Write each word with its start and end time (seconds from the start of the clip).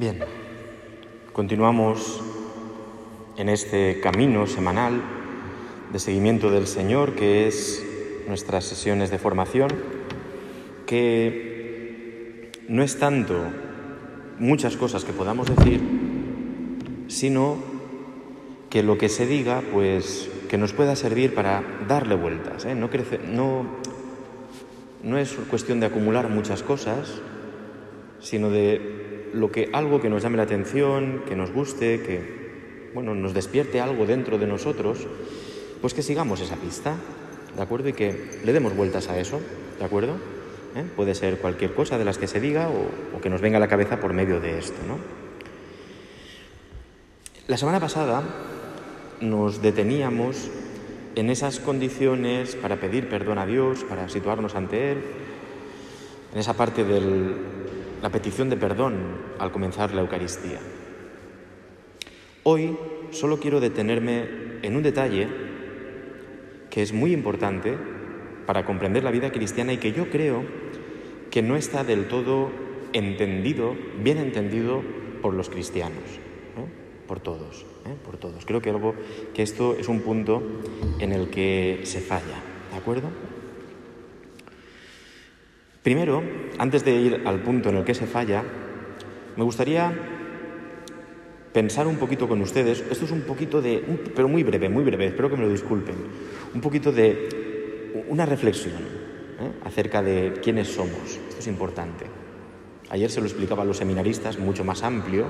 Bien, 0.00 0.18
continuamos 1.34 2.22
en 3.36 3.50
este 3.50 4.00
camino 4.00 4.46
semanal 4.46 5.02
de 5.92 5.98
seguimiento 5.98 6.50
del 6.50 6.66
Señor, 6.66 7.14
que 7.14 7.46
es 7.46 7.84
nuestras 8.26 8.64
sesiones 8.64 9.10
de 9.10 9.18
formación, 9.18 9.68
que 10.86 12.50
no 12.66 12.82
es 12.82 12.98
tanto 12.98 13.42
muchas 14.38 14.78
cosas 14.78 15.04
que 15.04 15.12
podamos 15.12 15.54
decir, 15.54 15.82
sino 17.08 17.58
que 18.70 18.82
lo 18.82 18.96
que 18.96 19.10
se 19.10 19.26
diga, 19.26 19.62
pues 19.70 20.30
que 20.48 20.56
nos 20.56 20.72
pueda 20.72 20.96
servir 20.96 21.34
para 21.34 21.62
darle 21.86 22.14
vueltas. 22.14 22.64
¿eh? 22.64 22.74
No, 22.74 22.88
no, 23.30 23.66
no 25.02 25.18
es 25.18 25.34
cuestión 25.50 25.78
de 25.78 25.84
acumular 25.84 26.30
muchas 26.30 26.62
cosas, 26.62 27.20
sino 28.20 28.48
de 28.48 29.00
lo 29.32 29.50
que, 29.50 29.70
algo 29.72 30.00
que 30.00 30.08
nos 30.08 30.22
llame 30.22 30.36
la 30.36 30.44
atención, 30.44 31.22
que 31.28 31.36
nos 31.36 31.52
guste, 31.52 32.00
que 32.02 32.90
bueno, 32.94 33.14
nos 33.14 33.34
despierte 33.34 33.80
algo 33.80 34.06
dentro 34.06 34.38
de 34.38 34.46
nosotros, 34.46 35.06
pues 35.80 35.94
que 35.94 36.02
sigamos 36.02 36.40
esa 36.40 36.56
pista, 36.56 36.96
¿de 37.56 37.62
acuerdo? 37.62 37.88
Y 37.88 37.92
que 37.92 38.40
le 38.44 38.52
demos 38.52 38.74
vueltas 38.74 39.08
a 39.08 39.18
eso, 39.18 39.40
¿de 39.78 39.84
acuerdo? 39.84 40.14
¿Eh? 40.76 40.84
Puede 40.96 41.14
ser 41.14 41.38
cualquier 41.38 41.74
cosa 41.74 41.98
de 41.98 42.04
las 42.04 42.18
que 42.18 42.26
se 42.26 42.40
diga 42.40 42.68
o, 42.68 43.16
o, 43.16 43.20
que 43.20 43.30
nos 43.30 43.40
venga 43.40 43.56
a 43.56 43.60
la 43.60 43.68
cabeza 43.68 44.00
por 44.00 44.12
medio 44.12 44.40
de 44.40 44.58
esto, 44.58 44.78
¿no? 44.86 44.98
La 47.48 47.56
semana 47.56 47.80
pasada 47.80 48.22
nos 49.20 49.60
deteníamos 49.60 50.50
en 51.16 51.30
esas 51.30 51.58
condiciones 51.58 52.54
para 52.54 52.76
pedir 52.76 53.08
perdón 53.08 53.38
a 53.38 53.46
Dios, 53.46 53.84
para 53.84 54.08
situarnos 54.08 54.54
ante 54.54 54.92
Él, 54.92 54.98
en 56.32 56.38
esa 56.38 56.54
parte 56.54 56.84
de 56.84 57.00
la 58.02 58.10
petición 58.10 58.48
de 58.48 58.56
perdón 58.56 58.94
al 59.38 59.52
comenzar 59.52 59.94
la 59.94 60.00
Eucaristía. 60.00 60.58
Hoy 62.42 62.76
solo 63.10 63.38
quiero 63.38 63.60
detenerme 63.60 64.26
en 64.62 64.76
un 64.76 64.82
detalle 64.82 65.28
que 66.70 66.82
es 66.82 66.92
muy 66.92 67.12
importante 67.12 67.76
para 68.46 68.64
comprender 68.64 69.04
la 69.04 69.10
vida 69.10 69.30
cristiana 69.30 69.72
y 69.72 69.78
que 69.78 69.92
yo 69.92 70.08
creo 70.08 70.44
que 71.30 71.42
no 71.42 71.56
está 71.56 71.84
del 71.84 72.08
todo 72.08 72.50
entendido, 72.92 73.76
bien 74.02 74.18
entendido 74.18 74.82
por 75.22 75.34
los 75.34 75.50
cristianos, 75.50 76.02
por 77.06 77.20
todos, 77.20 77.66
¿eh? 77.86 77.94
por 78.04 78.16
todos. 78.16 78.46
Creo 78.46 78.62
que 78.62 78.74
que 79.34 79.42
esto 79.42 79.76
es 79.78 79.88
un 79.88 80.00
punto 80.00 80.42
en 80.98 81.12
el 81.12 81.28
que 81.28 81.80
se 81.84 82.00
falla, 82.00 82.40
¿de 82.70 82.78
acuerdo? 82.78 83.08
Primero, 85.82 86.22
antes 86.58 86.84
de 86.84 86.92
ir 86.92 87.22
al 87.24 87.40
punto 87.40 87.70
en 87.70 87.76
el 87.76 87.84
que 87.84 87.94
se 87.94 88.06
falla, 88.06 88.44
me 89.36 89.44
gustaría 89.44 89.92
pensar 91.52 91.86
un 91.86 91.96
poquito 91.96 92.28
con 92.28 92.40
ustedes, 92.42 92.84
esto 92.90 93.06
es 93.06 93.10
un 93.10 93.22
poquito 93.22 93.62
de, 93.62 93.82
pero 94.14 94.28
muy 94.28 94.42
breve, 94.42 94.68
muy 94.68 94.84
breve, 94.84 95.06
espero 95.06 95.30
que 95.30 95.36
me 95.36 95.44
lo 95.44 95.48
disculpen, 95.48 95.94
un 96.54 96.60
poquito 96.60 96.92
de 96.92 98.04
una 98.08 98.26
reflexión 98.26 98.76
¿eh? 99.40 99.52
acerca 99.64 100.02
de 100.02 100.34
quiénes 100.42 100.68
somos, 100.68 101.18
esto 101.28 101.38
es 101.38 101.46
importante. 101.46 102.04
Ayer 102.90 103.10
se 103.10 103.20
lo 103.20 103.26
explicaba 103.26 103.62
a 103.62 103.66
los 103.66 103.78
seminaristas, 103.78 104.38
mucho 104.38 104.64
más 104.64 104.82
amplio, 104.82 105.26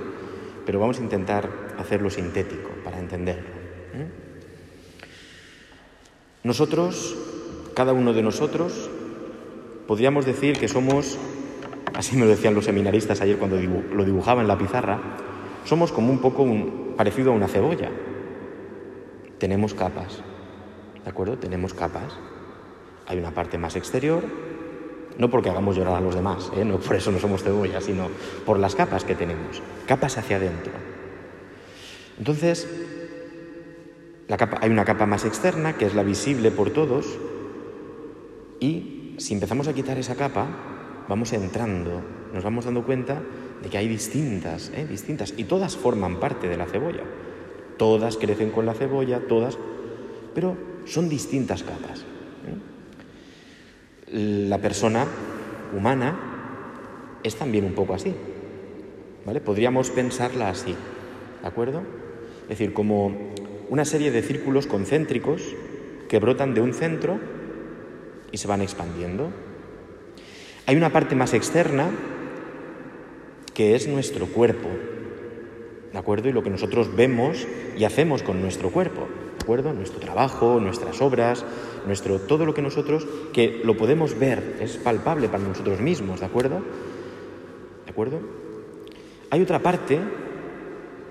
pero 0.67 0.81
vamos 0.81 0.99
a 0.99 1.03
intentar 1.03 1.49
hacerlo 1.79 2.11
sintético 2.11 2.71
para 2.85 2.99
entenderlo. 2.99 3.49
¿eh? 3.95 4.07
Nosotros, 6.43 7.17
cada 7.75 7.93
uno 7.93 8.13
de 8.13 8.23
nosotros, 8.23 8.91
podríamos 9.91 10.25
decir 10.25 10.57
que 10.57 10.69
somos, 10.69 11.19
así 11.95 12.15
me 12.15 12.23
lo 12.23 12.29
decían 12.29 12.55
los 12.55 12.67
seminaristas 12.67 13.23
ayer 13.23 13.39
cuando 13.39 13.57
lo 13.57 14.05
dibujaba 14.05 14.41
en 14.41 14.47
la 14.47 14.57
pizarra, 14.57 15.01
somos 15.65 15.91
como 15.91 16.13
un 16.13 16.21
poco 16.21 16.45
un, 16.45 16.95
parecido 16.97 17.33
a 17.33 17.35
una 17.35 17.49
cebolla. 17.49 17.91
Tenemos 19.39 19.75
capas, 19.75 20.23
¿de 21.03 21.11
acuerdo? 21.11 21.39
Tenemos 21.39 21.75
capas. 21.75 22.17
Hay 23.09 23.19
una 23.19 23.33
parte 23.33 23.59
más 23.59 23.75
exterior, 23.75 24.23
no 25.19 25.29
porque 25.29 25.51
hagamos 25.51 25.75
llorar 25.75 25.97
a 25.97 26.01
los 26.01 26.15
demás, 26.15 26.53
¿eh? 26.57 26.65
no 26.65 26.79
por 26.79 26.95
eso 26.95 27.11
no 27.11 27.19
somos 27.19 27.43
cebolla, 27.43 27.81
sino 27.81 28.07
por 28.47 28.61
las 28.61 28.77
capas 28.77 29.03
que 29.03 29.17
tenemos, 29.17 29.61
capas 29.89 30.19
hacia 30.19 30.37
adentro. 30.37 30.73
Entonces, 32.17 32.69
la 34.29 34.37
capa, 34.37 34.59
hay 34.61 34.71
una 34.71 34.85
capa 34.85 35.07
más 35.07 35.25
externa, 35.25 35.77
que 35.77 35.87
es 35.87 35.97
la 35.97 36.05
visible 36.05 36.53
por 36.53 36.71
todos, 36.71 37.19
y 38.61 39.00
si 39.21 39.35
empezamos 39.35 39.69
a 39.69 39.75
quitar 39.75 39.99
esa 39.99 40.17
capa, 40.17 40.49
vamos 41.07 41.35
entrando, 41.35 42.01
nos 42.33 42.43
vamos 42.43 42.65
dando 42.65 42.85
cuenta 42.85 43.21
de 43.63 43.69
que 43.69 43.77
hay 43.77 43.87
distintas, 43.87 44.73
¿eh? 44.75 44.87
distintas, 44.89 45.35
y 45.37 45.45
todas 45.45 45.77
forman 45.77 46.19
parte 46.19 46.49
de 46.49 46.57
la 46.57 46.65
cebolla. 46.65 47.05
Todas 47.77 48.17
crecen 48.17 48.51
con 48.51 48.65
la 48.65 48.73
cebolla, 48.73 49.21
todas, 49.29 49.59
pero 50.35 50.57
son 50.87 51.11
distintas 51.11 51.63
capas. 51.63 52.01
¿eh? 54.11 54.47
La 54.49 54.59
persona 54.59 55.07
humana 55.77 57.19
es 57.23 57.37
también 57.37 57.67
un 57.67 57.75
poco 57.75 57.93
así, 57.93 58.15
¿vale? 59.27 59.43
Podríamos 59.43 59.91
pensarla 59.91 60.49
así, 60.49 60.75
¿de 61.43 61.47
acuerdo? 61.47 61.83
Es 62.45 62.59
decir, 62.59 62.73
como 62.73 63.15
una 63.69 63.85
serie 63.85 64.11
de 64.11 64.23
círculos 64.23 64.67
concéntricos 64.67 65.43
que 66.09 66.19
brotan 66.19 66.55
de 66.55 66.63
un 66.63 66.73
centro 66.73 67.21
y 68.33 68.39
se 68.39 68.49
van 68.49 68.63
expandiendo. 68.63 69.31
Hay 70.67 70.77
una 70.77 70.93
parte 70.93 71.17
más 71.17 71.35
externa 71.35 71.91
que 73.55 73.75
es 73.75 73.89
nuestro 73.89 74.27
cuerpo, 74.27 74.69
¿de 75.93 75.99
acuerdo? 75.99 76.29
Y 76.29 76.33
lo 76.33 76.43
que 76.43 76.51
nosotros 76.51 76.95
vemos 76.95 77.47
y 77.77 77.85
hacemos 77.85 78.23
con 78.23 78.41
nuestro 78.41 78.71
cuerpo, 78.71 79.09
¿de 79.39 79.43
acuerdo? 79.43 79.73
Nuestro 79.73 80.01
trabajo, 80.01 80.61
nuestras 80.61 81.01
obras, 81.03 81.45
nuestro 81.87 82.21
todo 82.21 82.47
lo 82.47 82.55
que 82.55 82.63
nosotros 82.63 83.07
que 83.33 83.61
lo 83.65 83.77
podemos 83.77 84.19
ver, 84.19 84.59
es 84.61 84.77
palpable 84.77 85.29
para 85.29 85.43
nosotros 85.43 85.81
mismos, 85.81 86.21
¿de 86.21 86.27
acuerdo? 86.27 86.63
¿De 87.85 87.91
acuerdo? 87.91 88.21
Hay 89.31 89.43
otra 89.43 89.61
parte 89.61 89.99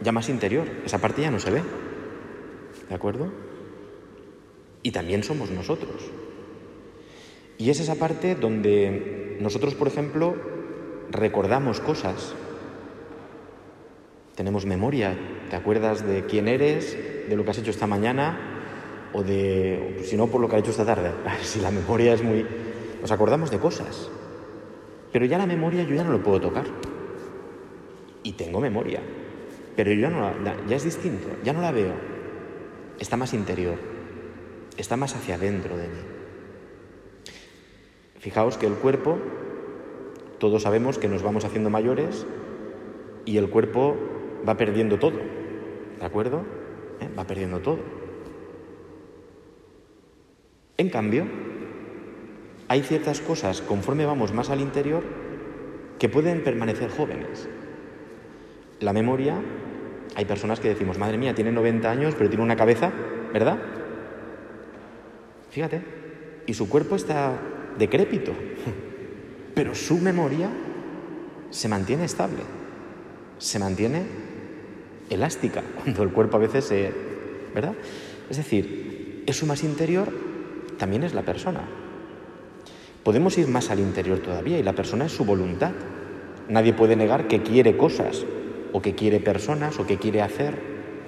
ya 0.01 0.11
más 0.11 0.29
interior, 0.29 0.65
esa 0.85 0.99
parte 0.99 1.21
ya 1.21 1.31
no 1.31 1.39
se 1.39 1.51
ve. 1.51 1.61
¿De 2.87 2.95
acuerdo? 2.95 3.31
Y 4.81 4.91
también 4.91 5.23
somos 5.23 5.51
nosotros. 5.51 6.09
Y 7.59 7.69
es 7.69 7.81
esa 7.81 7.95
parte 7.95 8.35
donde 8.35 9.37
nosotros, 9.41 9.75
por 9.75 9.89
ejemplo, 9.89 10.33
recordamos 11.11 11.81
cosas. 11.81 12.33
Tenemos 14.33 14.65
memoria. 14.65 15.17
¿Te 15.49 15.57
acuerdas 15.57 16.07
de 16.07 16.25
quién 16.25 16.47
eres, 16.47 16.97
de 17.27 17.35
lo 17.35 17.43
que 17.43 17.51
has 17.51 17.57
hecho 17.57 17.71
esta 17.71 17.85
mañana 17.85 19.09
o 19.11 19.23
de, 19.23 19.99
si 20.05 20.15
no, 20.15 20.27
por 20.27 20.39
lo 20.39 20.47
que 20.47 20.55
has 20.55 20.61
hecho 20.61 20.71
esta 20.71 20.85
tarde? 20.85 21.11
Si 21.43 21.59
la 21.59 21.69
memoria 21.69 22.13
es 22.13 22.23
muy... 22.23 22.45
Nos 23.01 23.11
acordamos 23.11 23.51
de 23.51 23.59
cosas. 23.59 24.09
Pero 25.11 25.25
ya 25.25 25.37
la 25.37 25.45
memoria 25.45 25.83
yo 25.83 25.95
ya 25.95 26.05
no 26.05 26.13
lo 26.13 26.23
puedo 26.23 26.39
tocar. 26.39 26.65
Y 28.23 28.31
tengo 28.33 28.61
memoria. 28.61 29.01
Pero 29.75 29.91
yo 29.91 29.99
ya 29.99 30.09
no 30.09 30.21
la, 30.21 30.55
ya 30.65 30.77
es 30.77 30.85
distinto, 30.85 31.27
ya 31.43 31.51
no 31.51 31.61
la 31.61 31.73
veo. 31.73 31.93
Está 32.99 33.17
más 33.17 33.33
interior. 33.33 33.75
Está 34.77 34.95
más 34.95 35.13
hacia 35.13 35.35
adentro 35.35 35.75
de 35.75 35.87
mí. 35.89 36.08
Fijaos 38.19 38.57
que 38.57 38.67
el 38.67 38.73
cuerpo, 38.73 39.17
todos 40.39 40.63
sabemos 40.63 40.97
que 40.97 41.07
nos 41.07 41.23
vamos 41.23 41.45
haciendo 41.45 41.69
mayores 41.69 42.25
y 43.25 43.37
el 43.37 43.49
cuerpo 43.49 43.95
va 44.47 44.57
perdiendo 44.57 44.99
todo, 44.99 45.19
¿de 45.99 46.05
acuerdo? 46.05 46.43
¿Eh? 46.99 47.09
Va 47.17 47.25
perdiendo 47.25 47.59
todo. 47.59 47.79
En 50.77 50.89
cambio, 50.89 51.25
hay 52.67 52.81
ciertas 52.83 53.21
cosas, 53.21 53.61
conforme 53.61 54.05
vamos 54.05 54.33
más 54.33 54.49
al 54.49 54.59
interior, 54.59 55.03
que 55.97 56.09
pueden 56.09 56.43
permanecer 56.43 56.89
jóvenes. 56.89 57.49
La 58.81 58.93
memoria, 58.93 59.35
hay 60.15 60.25
personas 60.25 60.59
que 60.59 60.69
decimos, 60.69 60.97
madre 60.97 61.17
mía, 61.17 61.35
tiene 61.35 61.51
90 61.51 61.89
años, 61.89 62.15
pero 62.17 62.29
tiene 62.29 62.43
una 62.43 62.55
cabeza, 62.55 62.91
¿verdad? 63.33 63.59
Fíjate, 65.51 65.81
y 66.47 66.53
su 66.53 66.69
cuerpo 66.69 66.95
está 66.95 67.39
decrépito, 67.79 68.33
pero 69.55 69.73
su 69.73 69.97
memoria 69.97 70.49
se 71.49 71.67
mantiene 71.67 72.05
estable, 72.05 72.43
se 73.39 73.57
mantiene 73.57 74.03
elástica, 75.09 75.63
cuando 75.83 76.03
el 76.03 76.11
cuerpo 76.11 76.37
a 76.37 76.41
veces 76.41 76.65
se... 76.65 76.91
¿verdad? 77.53 77.73
Es 78.29 78.37
decir, 78.37 79.23
eso 79.25 79.45
más 79.45 79.63
interior 79.63 80.07
también 80.77 81.03
es 81.03 81.13
la 81.13 81.23
persona. 81.23 81.61
Podemos 83.03 83.37
ir 83.37 83.47
más 83.47 83.71
al 83.71 83.79
interior 83.79 84.19
todavía 84.19 84.59
y 84.59 84.63
la 84.63 84.73
persona 84.73 85.05
es 85.05 85.11
su 85.11 85.25
voluntad. 85.25 85.71
Nadie 86.47 86.73
puede 86.73 86.95
negar 86.95 87.27
que 87.27 87.41
quiere 87.41 87.75
cosas 87.75 88.25
o 88.71 88.81
que 88.81 88.93
quiere 88.93 89.19
personas 89.19 89.79
o 89.79 89.87
que 89.87 89.97
quiere 89.97 90.21
hacer, 90.21 90.55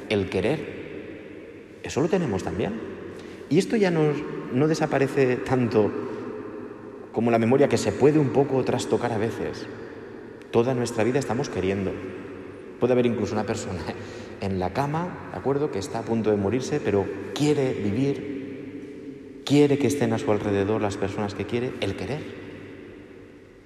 el 0.09 0.29
querer. 0.29 1.79
Eso 1.83 2.01
lo 2.01 2.07
tenemos 2.07 2.44
también. 2.44 2.74
Y 3.50 3.59
esto 3.59 3.75
ya 3.75 3.91
no, 3.91 4.01
no 4.53 4.67
desaparece 4.67 5.35
tanto 5.38 5.91
como 7.11 7.31
la 7.31 7.39
memoria 7.39 7.67
que 7.67 7.77
se 7.77 7.91
puede 7.91 8.19
un 8.19 8.29
poco 8.29 8.63
trastocar 8.63 9.11
a 9.11 9.17
veces. 9.17 9.67
Toda 10.51 10.73
nuestra 10.73 11.03
vida 11.03 11.19
estamos 11.19 11.49
queriendo. 11.49 11.91
Puede 12.79 12.93
haber 12.93 13.05
incluso 13.05 13.33
una 13.33 13.45
persona 13.45 13.81
en 14.41 14.59
la 14.59 14.73
cama, 14.73 15.29
¿de 15.31 15.39
acuerdo?, 15.39 15.71
que 15.71 15.79
está 15.79 15.99
a 15.99 16.05
punto 16.05 16.31
de 16.31 16.37
morirse, 16.37 16.79
pero 16.79 17.05
quiere 17.33 17.73
vivir, 17.73 19.41
quiere 19.45 19.77
que 19.77 19.87
estén 19.87 20.13
a 20.13 20.19
su 20.19 20.31
alrededor 20.31 20.81
las 20.81 20.97
personas 20.97 21.35
que 21.35 21.45
quiere, 21.45 21.73
el 21.81 21.95
querer. 21.95 22.41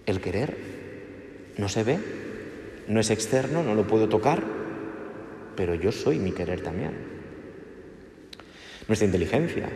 El 0.06 0.22
querer 0.22 0.58
no 1.58 1.70
se 1.70 1.84
ve, 1.84 2.00
no 2.88 3.00
es 3.00 3.10
externo, 3.10 3.64
no 3.64 3.74
lo 3.74 3.88
puedo 3.88 4.10
tocar, 4.10 4.44
pero 5.56 5.74
yo 5.74 5.92
soy 5.92 6.20
mi 6.20 6.32
querer 6.32 6.62
también. 6.62 6.92
Nuestra 8.88 9.06
inteligencia, 9.06 9.70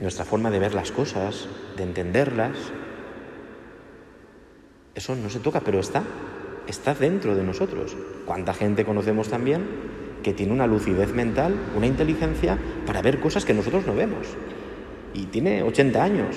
nuestra 0.00 0.24
forma 0.24 0.50
de 0.50 0.58
ver 0.60 0.74
las 0.74 0.92
cosas, 0.92 1.48
de 1.76 1.82
entenderlas, 1.82 2.56
eso 4.96 5.14
no 5.14 5.28
se 5.28 5.40
toca, 5.40 5.60
pero 5.60 5.78
está, 5.78 6.02
está 6.66 6.94
dentro 6.94 7.36
de 7.36 7.44
nosotros. 7.44 7.94
¿Cuánta 8.24 8.54
gente 8.54 8.84
conocemos 8.84 9.28
también 9.28 9.62
que 10.22 10.32
tiene 10.32 10.52
una 10.52 10.66
lucidez 10.66 11.12
mental, 11.12 11.54
una 11.76 11.86
inteligencia 11.86 12.58
para 12.86 13.02
ver 13.02 13.20
cosas 13.20 13.44
que 13.44 13.52
nosotros 13.52 13.86
no 13.86 13.94
vemos? 13.94 14.26
Y 15.12 15.26
tiene 15.26 15.62
80 15.62 16.02
años, 16.02 16.36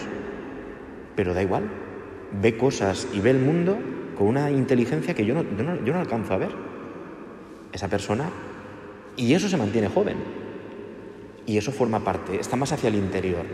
pero 1.15 1.33
da 1.33 1.41
igual, 1.41 1.63
ve 2.41 2.57
cosas 2.57 3.07
y 3.13 3.21
ve 3.21 3.31
el 3.31 3.39
mundo 3.39 3.77
con 4.17 4.27
una 4.27 4.51
inteligencia 4.51 5.15
que 5.15 5.25
yo 5.25 5.33
no, 5.33 5.43
yo 5.43 5.63
no, 5.63 5.83
yo 5.85 5.93
no 5.93 5.99
alcanzo 6.01 6.33
a 6.33 6.37
ver. 6.37 6.51
Esa 7.71 7.87
persona, 7.87 8.29
y 9.15 9.33
eso 9.33 9.47
se 9.47 9.55
mantiene 9.55 9.87
joven, 9.87 10.17
y 11.45 11.57
eso 11.57 11.71
forma 11.71 12.03
parte, 12.03 12.39
está 12.39 12.57
más 12.57 12.73
hacia 12.73 12.89
el 12.89 12.95
interior. 12.95 13.45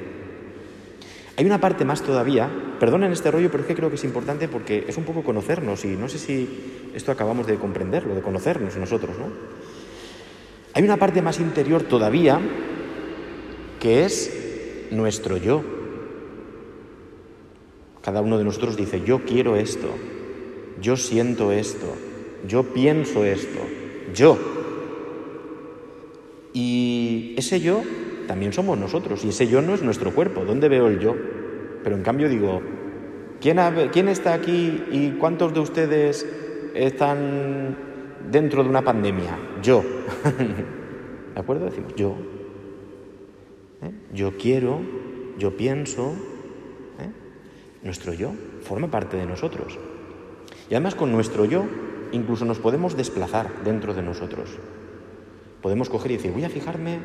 Hay 1.37 1.45
una 1.45 1.59
parte 1.59 1.83
más 1.83 2.01
todavía, 2.01 2.49
perdonen 2.79 3.11
este 3.11 3.29
rollo, 3.29 3.51
pero 3.51 3.63
es 3.63 3.67
que 3.67 3.75
creo 3.75 3.89
que 3.89 3.95
es 3.95 4.03
importante 4.05 4.47
porque 4.47 4.85
es 4.87 4.95
un 4.97 5.03
poco 5.03 5.23
conocernos 5.23 5.83
y 5.83 5.89
no 5.89 6.07
sé 6.07 6.17
si 6.17 6.47
esto 6.93 7.11
acabamos 7.11 7.45
de 7.45 7.57
comprenderlo, 7.57 8.15
de 8.15 8.21
conocernos 8.21 8.77
nosotros, 8.77 9.17
¿no? 9.17 9.25
Hay 10.73 10.83
una 10.83 10.97
parte 10.97 11.21
más 11.21 11.39
interior 11.39 11.83
todavía 11.83 12.39
que 13.79 14.05
es 14.05 14.87
nuestro 14.91 15.37
yo. 15.37 15.63
Cada 18.01 18.21
uno 18.21 18.37
de 18.37 18.43
nosotros 18.45 18.77
dice, 18.77 19.01
yo 19.01 19.25
quiero 19.25 19.57
esto, 19.57 19.89
yo 20.81 20.95
siento 20.95 21.51
esto, 21.51 21.95
yo 22.47 22.63
pienso 22.63 23.25
esto, 23.25 23.59
yo. 24.13 24.37
Y 26.53 27.35
ese 27.37 27.59
yo 27.59 27.83
también 28.27 28.53
somos 28.53 28.77
nosotros 28.77 29.23
y 29.25 29.29
ese 29.29 29.47
yo 29.47 29.61
no 29.61 29.73
es 29.73 29.81
nuestro 29.81 30.11
cuerpo. 30.13 30.45
¿Dónde 30.45 30.69
veo 30.69 30.87
el 30.87 30.99
yo? 30.99 31.15
Pero 31.83 31.95
en 31.95 32.03
cambio 32.03 32.29
digo, 32.29 32.61
¿quién, 33.39 33.59
¿quién 33.91 34.07
está 34.07 34.33
aquí 34.33 34.83
y 34.91 35.11
cuántos 35.19 35.53
de 35.53 35.59
ustedes 35.59 36.27
están 36.73 37.77
dentro 38.31 38.63
de 38.63 38.69
una 38.69 38.81
pandemia? 38.81 39.37
Yo. 39.61 39.83
¿De 41.33 41.39
acuerdo? 41.39 41.65
Decimos 41.65 41.93
yo. 41.95 42.15
¿Eh? 43.81 43.91
Yo 44.13 44.37
quiero, 44.37 44.81
yo 45.37 45.55
pienso. 45.57 46.13
¿eh? 46.99 47.11
Nuestro 47.83 48.13
yo 48.13 48.31
forma 48.61 48.89
parte 48.89 49.17
de 49.17 49.25
nosotros. 49.25 49.77
Y 50.69 50.73
además 50.73 50.95
con 50.95 51.11
nuestro 51.11 51.45
yo 51.45 51.65
incluso 52.11 52.45
nos 52.45 52.59
podemos 52.59 52.95
desplazar 52.95 53.63
dentro 53.63 53.93
de 53.93 54.01
nosotros. 54.01 54.49
Podemos 55.61 55.89
coger 55.89 56.11
y 56.11 56.17
decir, 56.17 56.31
voy 56.31 56.45
a 56.45 56.49
fijarme, 56.49 56.99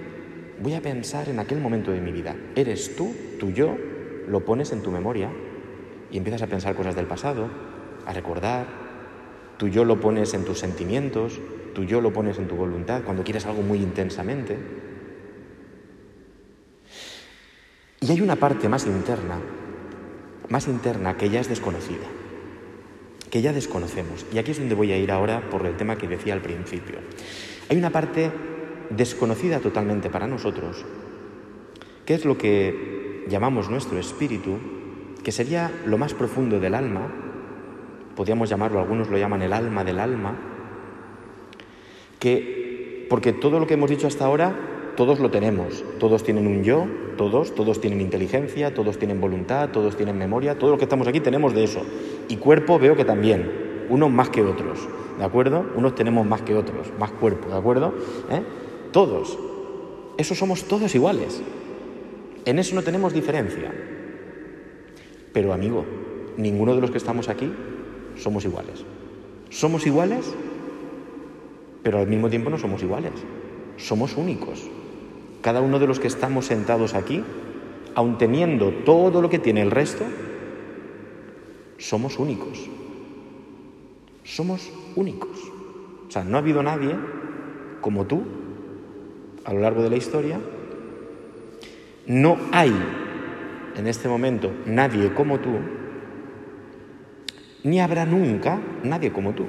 voy 0.60 0.74
a 0.74 0.82
pensar 0.82 1.28
en 1.28 1.38
aquel 1.38 1.60
momento 1.60 1.90
de 1.90 2.00
mi 2.00 2.12
vida. 2.12 2.36
Eres 2.54 2.94
tú, 2.94 3.14
tu 3.38 3.50
yo, 3.50 3.76
lo 4.28 4.44
pones 4.44 4.72
en 4.72 4.82
tu 4.82 4.90
memoria 4.90 5.30
y 6.10 6.18
empiezas 6.18 6.42
a 6.42 6.46
pensar 6.46 6.74
cosas 6.74 6.94
del 6.94 7.06
pasado, 7.06 7.48
a 8.06 8.12
recordar. 8.12 8.66
Tu 9.56 9.68
yo 9.68 9.84
lo 9.84 10.00
pones 10.00 10.34
en 10.34 10.44
tus 10.44 10.58
sentimientos, 10.58 11.40
tu 11.74 11.84
yo 11.84 12.00
lo 12.00 12.12
pones 12.12 12.38
en 12.38 12.46
tu 12.46 12.56
voluntad 12.56 13.02
cuando 13.04 13.24
quieres 13.24 13.46
algo 13.46 13.62
muy 13.62 13.78
intensamente. 13.78 14.56
Y 18.00 18.10
hay 18.10 18.20
una 18.20 18.36
parte 18.36 18.68
más 18.68 18.86
interna, 18.86 19.38
más 20.48 20.68
interna 20.68 21.16
que 21.16 21.28
ya 21.28 21.40
es 21.40 21.48
desconocida, 21.48 22.06
que 23.30 23.42
ya 23.42 23.52
desconocemos. 23.52 24.26
Y 24.32 24.38
aquí 24.38 24.52
es 24.52 24.58
donde 24.58 24.74
voy 24.74 24.92
a 24.92 24.98
ir 24.98 25.10
ahora 25.10 25.48
por 25.50 25.66
el 25.66 25.76
tema 25.76 25.96
que 25.96 26.08
decía 26.08 26.32
al 26.32 26.40
principio. 26.40 26.96
Hay 27.68 27.76
una 27.76 27.90
parte 27.90 28.30
desconocida 28.90 29.60
totalmente 29.60 30.10
para 30.10 30.26
nosotros, 30.26 30.84
que 32.04 32.14
es 32.14 32.25
lo 32.25 32.37
que 32.37 33.25
llamamos 33.28 33.70
nuestro 33.70 33.98
espíritu, 33.98 34.58
que 35.22 35.32
sería 35.32 35.70
lo 35.87 35.98
más 35.98 36.14
profundo 36.14 36.58
del 36.60 36.75
alma, 36.75 37.12
podríamos 38.16 38.48
llamarlo, 38.50 38.81
algunos 38.81 39.08
lo 39.08 39.19
llaman 39.19 39.42
el 39.42 39.52
alma 39.52 39.84
del 39.84 40.00
alma, 40.00 40.37
que, 42.19 43.06
porque 43.08 43.32
todo 43.32 43.60
lo 43.60 43.66
que 43.66 43.75
hemos 43.75 43.90
dicho 43.90 44.06
hasta 44.06 44.25
ahora, 44.25 44.54
todos 44.96 45.20
lo 45.20 45.31
tenemos, 45.31 45.84
todos 45.98 46.25
tienen 46.25 46.46
un 46.46 46.64
yo, 46.64 46.87
todos, 47.16 47.54
todos 47.54 47.81
tienen 47.81 48.00
inteligencia, 48.00 48.75
todos 48.75 48.98
tienen 48.98 49.20
voluntad, 49.20 49.70
todos 49.70 49.96
tienen 49.96 50.19
memoria, 50.19 50.58
todo 50.58 50.70
lo 50.72 50.78
que 50.78 50.84
estamos 50.84 51.06
aquí 51.06 51.20
tenemos 51.20 51.54
de 51.54 51.64
eso. 51.64 51.82
Y 52.28 52.37
cuerpo 52.37 52.78
veo 52.78 52.96
que 52.96 53.04
también, 53.04 53.87
unos 53.88 54.10
más 54.10 54.28
que 54.31 54.42
otros. 54.42 54.88
¿de 55.20 55.26
acuerdo? 55.26 55.66
Unos 55.76 55.94
tenemos 55.94 56.26
más 56.26 56.40
que 56.40 56.56
otros, 56.56 56.88
más 56.98 57.10
cuerpo, 57.10 57.50
¿de 57.50 57.56
acuerdo? 57.58 57.92
¿Eh? 58.31 58.42
Todos. 58.92 59.38
Eso 60.16 60.34
somos 60.34 60.64
todos 60.64 60.94
iguales. 60.94 61.42
En 62.44 62.58
eso 62.58 62.75
no 62.75 62.82
tenemos 62.82 63.12
diferencia. 63.12 63.72
Pero 65.32 65.52
amigo, 65.52 65.84
ninguno 66.37 66.75
de 66.75 66.81
los 66.81 66.90
que 66.90 66.98
estamos 66.98 67.28
aquí 67.28 67.50
somos 68.16 68.44
iguales. 68.44 68.84
Somos 69.50 69.87
iguales, 69.87 70.26
pero 71.82 71.98
al 71.98 72.06
mismo 72.06 72.28
tiempo 72.28 72.50
no 72.50 72.58
somos 72.58 72.82
iguales. 72.82 73.12
Somos 73.76 74.16
únicos. 74.16 74.66
Cada 75.42 75.60
uno 75.60 75.78
de 75.78 75.87
los 75.87 76.00
que 76.00 76.08
estamos 76.08 76.46
sentados 76.46 76.94
aquí, 76.94 77.22
aun 77.94 78.19
teniendo 78.19 78.70
todo 78.84 79.22
lo 79.22 79.31
que 79.31 79.38
tiene 79.38 79.62
el 79.62 79.70
resto, 79.70 80.04
somos 81.78 82.19
únicos. 82.19 82.69
Somos 84.25 84.70
únicos. 84.96 85.38
O 86.08 86.10
sea, 86.10 86.25
no 86.25 86.37
ha 86.37 86.40
habido 86.40 86.62
nadie 86.62 86.94
como 87.81 88.06
tú 88.06 88.22
a 89.44 89.52
lo 89.52 89.60
largo 89.60 89.82
de 89.82 89.90
la 89.90 89.96
historia. 89.96 90.38
No 92.06 92.38
hay 92.52 92.75
en 93.76 93.87
este 93.87 94.08
momento 94.08 94.50
nadie 94.66 95.12
como 95.14 95.38
tú, 95.38 95.50
ni 97.62 97.81
habrá 97.81 98.06
nunca 98.06 98.58
nadie 98.82 99.12
como 99.12 99.32
tú. 99.32 99.46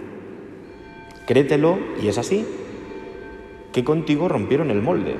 Créetelo, 1.26 1.80
y 2.02 2.08
es 2.08 2.18
así, 2.18 2.46
que 3.72 3.84
contigo 3.84 4.28
rompieron 4.28 4.70
el 4.70 4.82
molde. 4.82 5.16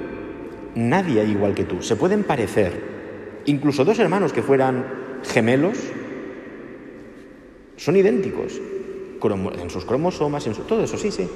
Nadie 0.76 1.24
igual 1.26 1.54
que 1.54 1.64
tú. 1.64 1.82
Se 1.82 1.96
pueden 1.96 2.24
parecer. 2.24 2.92
Incluso 3.46 3.86
dos 3.86 4.00
hermanos 4.00 4.34
que 4.34 4.42
fueran 4.42 4.86
gemelos 5.24 5.78
son 7.78 7.96
idénticos, 7.96 8.62
en 9.60 9.70
sus 9.70 9.86
cromosomas, 9.86 10.46
en 10.46 10.54
todo 10.54 10.84
eso, 10.84 10.98
sí, 10.98 11.12
sí. 11.12 11.28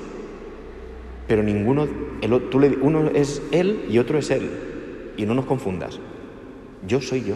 Pero 1.28 1.44
ninguno, 1.44 1.88
uno 2.82 3.10
es 3.14 3.42
él 3.52 3.86
y 3.90 3.98
otro 3.98 4.20
es 4.20 4.30
él. 4.32 4.50
Y 5.18 5.26
no 5.26 5.34
nos 5.34 5.46
confundas. 5.46 6.00
Yo 6.88 7.02
soy 7.02 7.24
yo. 7.24 7.36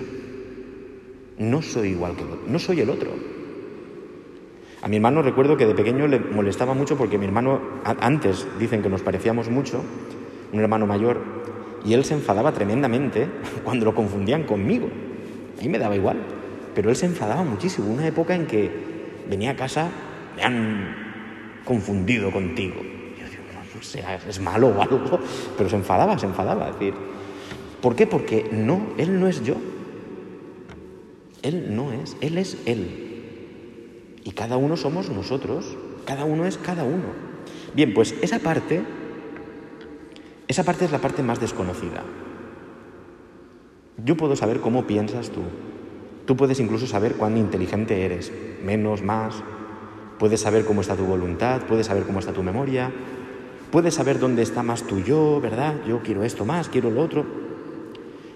No 1.38 1.62
soy 1.62 1.90
igual 1.90 2.16
que 2.16 2.24
el 2.24 2.32
otro. 2.32 2.44
No 2.48 2.60
soy 2.60 2.82
el 2.82 2.90
otro. 2.90 3.12
A 4.82 4.88
mi 4.88 4.98
hermano 4.98 5.22
recuerdo 5.22 5.58
que 5.58 5.66
de 5.66 5.76
pequeño 5.76 6.08
le 6.08 6.20
molestaba 6.20 6.74
mucho 6.74 6.98
porque 6.98 7.18
mi 7.18 7.26
hermano, 7.26 7.60
antes 7.84 8.48
dicen 8.60 8.82
que 8.82 8.90
nos 8.90 9.02
parecíamos 9.02 9.50
mucho, 9.50 9.84
un 10.54 10.60
hermano 10.60 10.86
mayor, 10.86 11.22
y 11.84 11.94
él 11.94 12.06
se 12.06 12.14
enfadaba 12.14 12.54
tremendamente 12.54 13.28
cuando 13.64 13.86
lo 13.86 13.96
confundían 13.96 14.44
conmigo. 14.44 14.88
A 15.58 15.62
mí 15.62 15.70
me 15.70 15.80
daba 15.80 15.96
igual, 15.96 16.18
pero 16.76 16.90
él 16.90 16.96
se 16.96 17.08
enfadaba 17.08 17.44
muchísimo. 17.44 17.92
Una 17.92 18.08
época 18.08 18.36
en 18.36 18.46
que 18.46 18.70
venía 19.30 19.52
a 19.52 19.56
casa 19.56 19.90
me 20.36 20.44
han 20.44 20.96
confundido 21.66 22.32
contigo. 22.32 22.76
Es 24.28 24.40
malo 24.40 24.70
o 24.70 24.82
algo, 24.82 25.20
pero 25.58 25.70
se 25.70 25.76
enfadaba, 25.76 26.18
se 26.18 26.26
enfadaba. 26.26 26.72
decir, 26.72 26.94
¿por 27.82 27.96
qué? 27.96 28.08
Porque 28.08 28.50
no, 28.52 28.88
él 28.98 29.20
no 29.20 29.28
es 29.28 29.44
yo. 29.44 29.56
Él 31.42 31.76
no 31.76 31.92
es, 31.94 32.18
él 32.22 32.38
es 32.38 32.58
él. 32.66 33.06
Y 34.24 34.32
cada 34.32 34.58
uno 34.58 34.76
somos 34.76 35.10
nosotros, 35.10 35.78
cada 36.06 36.26
uno 36.26 36.46
es 36.46 36.58
cada 36.58 36.84
uno. 36.84 37.30
Bien, 37.74 37.94
pues 37.94 38.14
esa 38.22 38.40
parte, 38.40 38.82
esa 40.48 40.64
parte 40.64 40.86
es 40.86 40.92
la 40.92 41.00
parte 41.00 41.24
más 41.24 41.40
desconocida. 41.40 42.04
Yo 44.04 44.18
puedo 44.18 44.36
saber 44.36 44.60
cómo 44.60 44.86
piensas 44.86 45.30
tú. 45.30 45.42
Tú 46.26 46.36
puedes 46.36 46.60
incluso 46.60 46.86
saber 46.88 47.16
cuán 47.16 47.38
inteligente 47.38 48.06
eres, 48.06 48.32
menos, 48.64 49.02
más, 49.02 49.42
Puedes 50.20 50.42
saber 50.42 50.66
cómo 50.66 50.82
está 50.82 50.98
tu 50.98 51.06
voluntad, 51.06 51.62
puedes 51.62 51.88
saber 51.88 52.04
cómo 52.04 52.20
está 52.20 52.34
tu 52.34 52.44
memoria, 52.44 52.92
puedes 53.72 53.94
saber 53.96 54.20
dónde 54.20 54.42
está 54.42 54.64
más 54.64 54.84
tu 54.84 55.00
yo, 55.00 55.40
¿verdad? 55.42 55.76
Yo 55.88 56.02
quiero 56.02 56.24
esto 56.24 56.46
más, 56.46 56.70
quiero 56.70 56.92
lo 56.92 57.02
otro. 57.02 57.26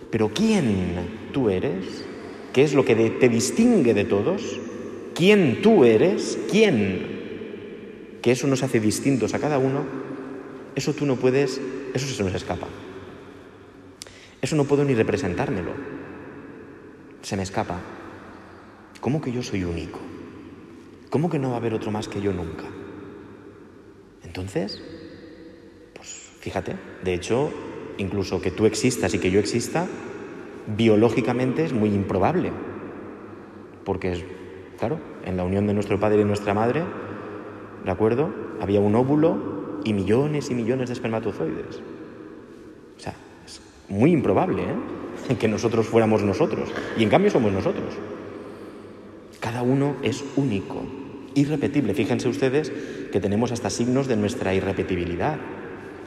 Pero 0.09 0.29
¿quién 0.29 1.29
tú 1.31 1.49
eres? 1.49 2.05
¿Qué 2.53 2.63
es 2.63 2.73
lo 2.73 2.85
que 2.85 2.95
te 2.95 3.29
distingue 3.29 3.93
de 3.93 4.05
todos? 4.05 4.59
¿Quién 5.15 5.61
tú 5.61 5.85
eres? 5.85 6.37
¿Quién? 6.49 7.13
que 8.23 8.31
eso 8.31 8.47
nos 8.47 8.63
hace 8.63 8.79
distintos 8.79 9.33
a 9.33 9.39
cada 9.39 9.59
uno, 9.59 9.83
eso 10.75 10.93
tú 10.93 11.05
no 11.05 11.17
puedes, 11.17 11.59
eso 11.93 12.07
se 12.07 12.23
nos 12.23 12.33
escapa. 12.33 12.67
Eso 14.41 14.55
no 14.55 14.63
puedo 14.63 14.85
ni 14.85 14.95
representármelo. 14.95 15.71
Se 17.21 17.35
me 17.35 17.43
escapa. 17.43 17.81
¿Cómo 19.01 19.19
que 19.19 19.33
yo 19.33 19.43
soy 19.43 19.65
único? 19.65 19.99
¿Cómo 21.09 21.29
que 21.29 21.37
no 21.37 21.49
va 21.49 21.55
a 21.55 21.57
haber 21.57 21.73
otro 21.73 21.91
más 21.91 22.07
que 22.07 22.21
yo 22.21 22.31
nunca? 22.31 22.63
Entonces, 24.23 24.81
fíjate, 26.43 26.75
de 27.05 27.13
hecho, 27.13 27.51
incluso 27.97 28.41
que 28.41 28.51
tú 28.51 28.65
existas 28.65 29.13
y 29.13 29.19
que 29.19 29.31
yo 29.31 29.39
exista, 29.39 29.87
biológicamente 30.75 31.63
es 31.63 31.71
muy 31.71 31.89
improbable. 31.93 32.51
Porque 33.85 34.25
claro, 34.77 34.99
en 35.25 35.37
la 35.37 35.45
unión 35.45 35.67
de 35.67 35.73
nuestro 35.73 36.01
padre 36.01 36.21
y 36.21 36.25
nuestra 36.25 36.53
madre, 36.53 36.83
¿de 37.85 37.91
acuerdo? 37.91 38.29
Había 38.59 38.81
un 38.81 38.93
óvulo 38.93 39.79
y 39.85 39.93
millones 39.93 40.49
y 40.49 40.53
millones 40.53 40.89
de 40.89 40.93
espermatozoides. 40.93 41.79
O 42.97 42.99
sea, 42.99 43.15
es 43.45 43.61
muy 43.87 44.11
improbable 44.11 44.63
¿eh? 44.63 45.35
que 45.39 45.47
nosotros 45.47 45.87
fuéramos 45.87 46.23
nosotros. 46.23 46.73
Y 46.97 47.03
en 47.03 47.09
cambio 47.09 47.31
somos 47.31 47.53
nosotros. 47.53 47.93
Cada 49.39 49.61
uno 49.61 49.95
es 50.03 50.25
único, 50.35 50.83
irrepetible. 51.35 51.93
Fíjense 51.93 52.27
ustedes 52.27 52.69
que 53.13 53.21
tenemos 53.21 53.53
hasta 53.53 53.69
signos 53.69 54.07
de 54.07 54.17
nuestra 54.17 54.53
irrepetibilidad. 54.53 55.37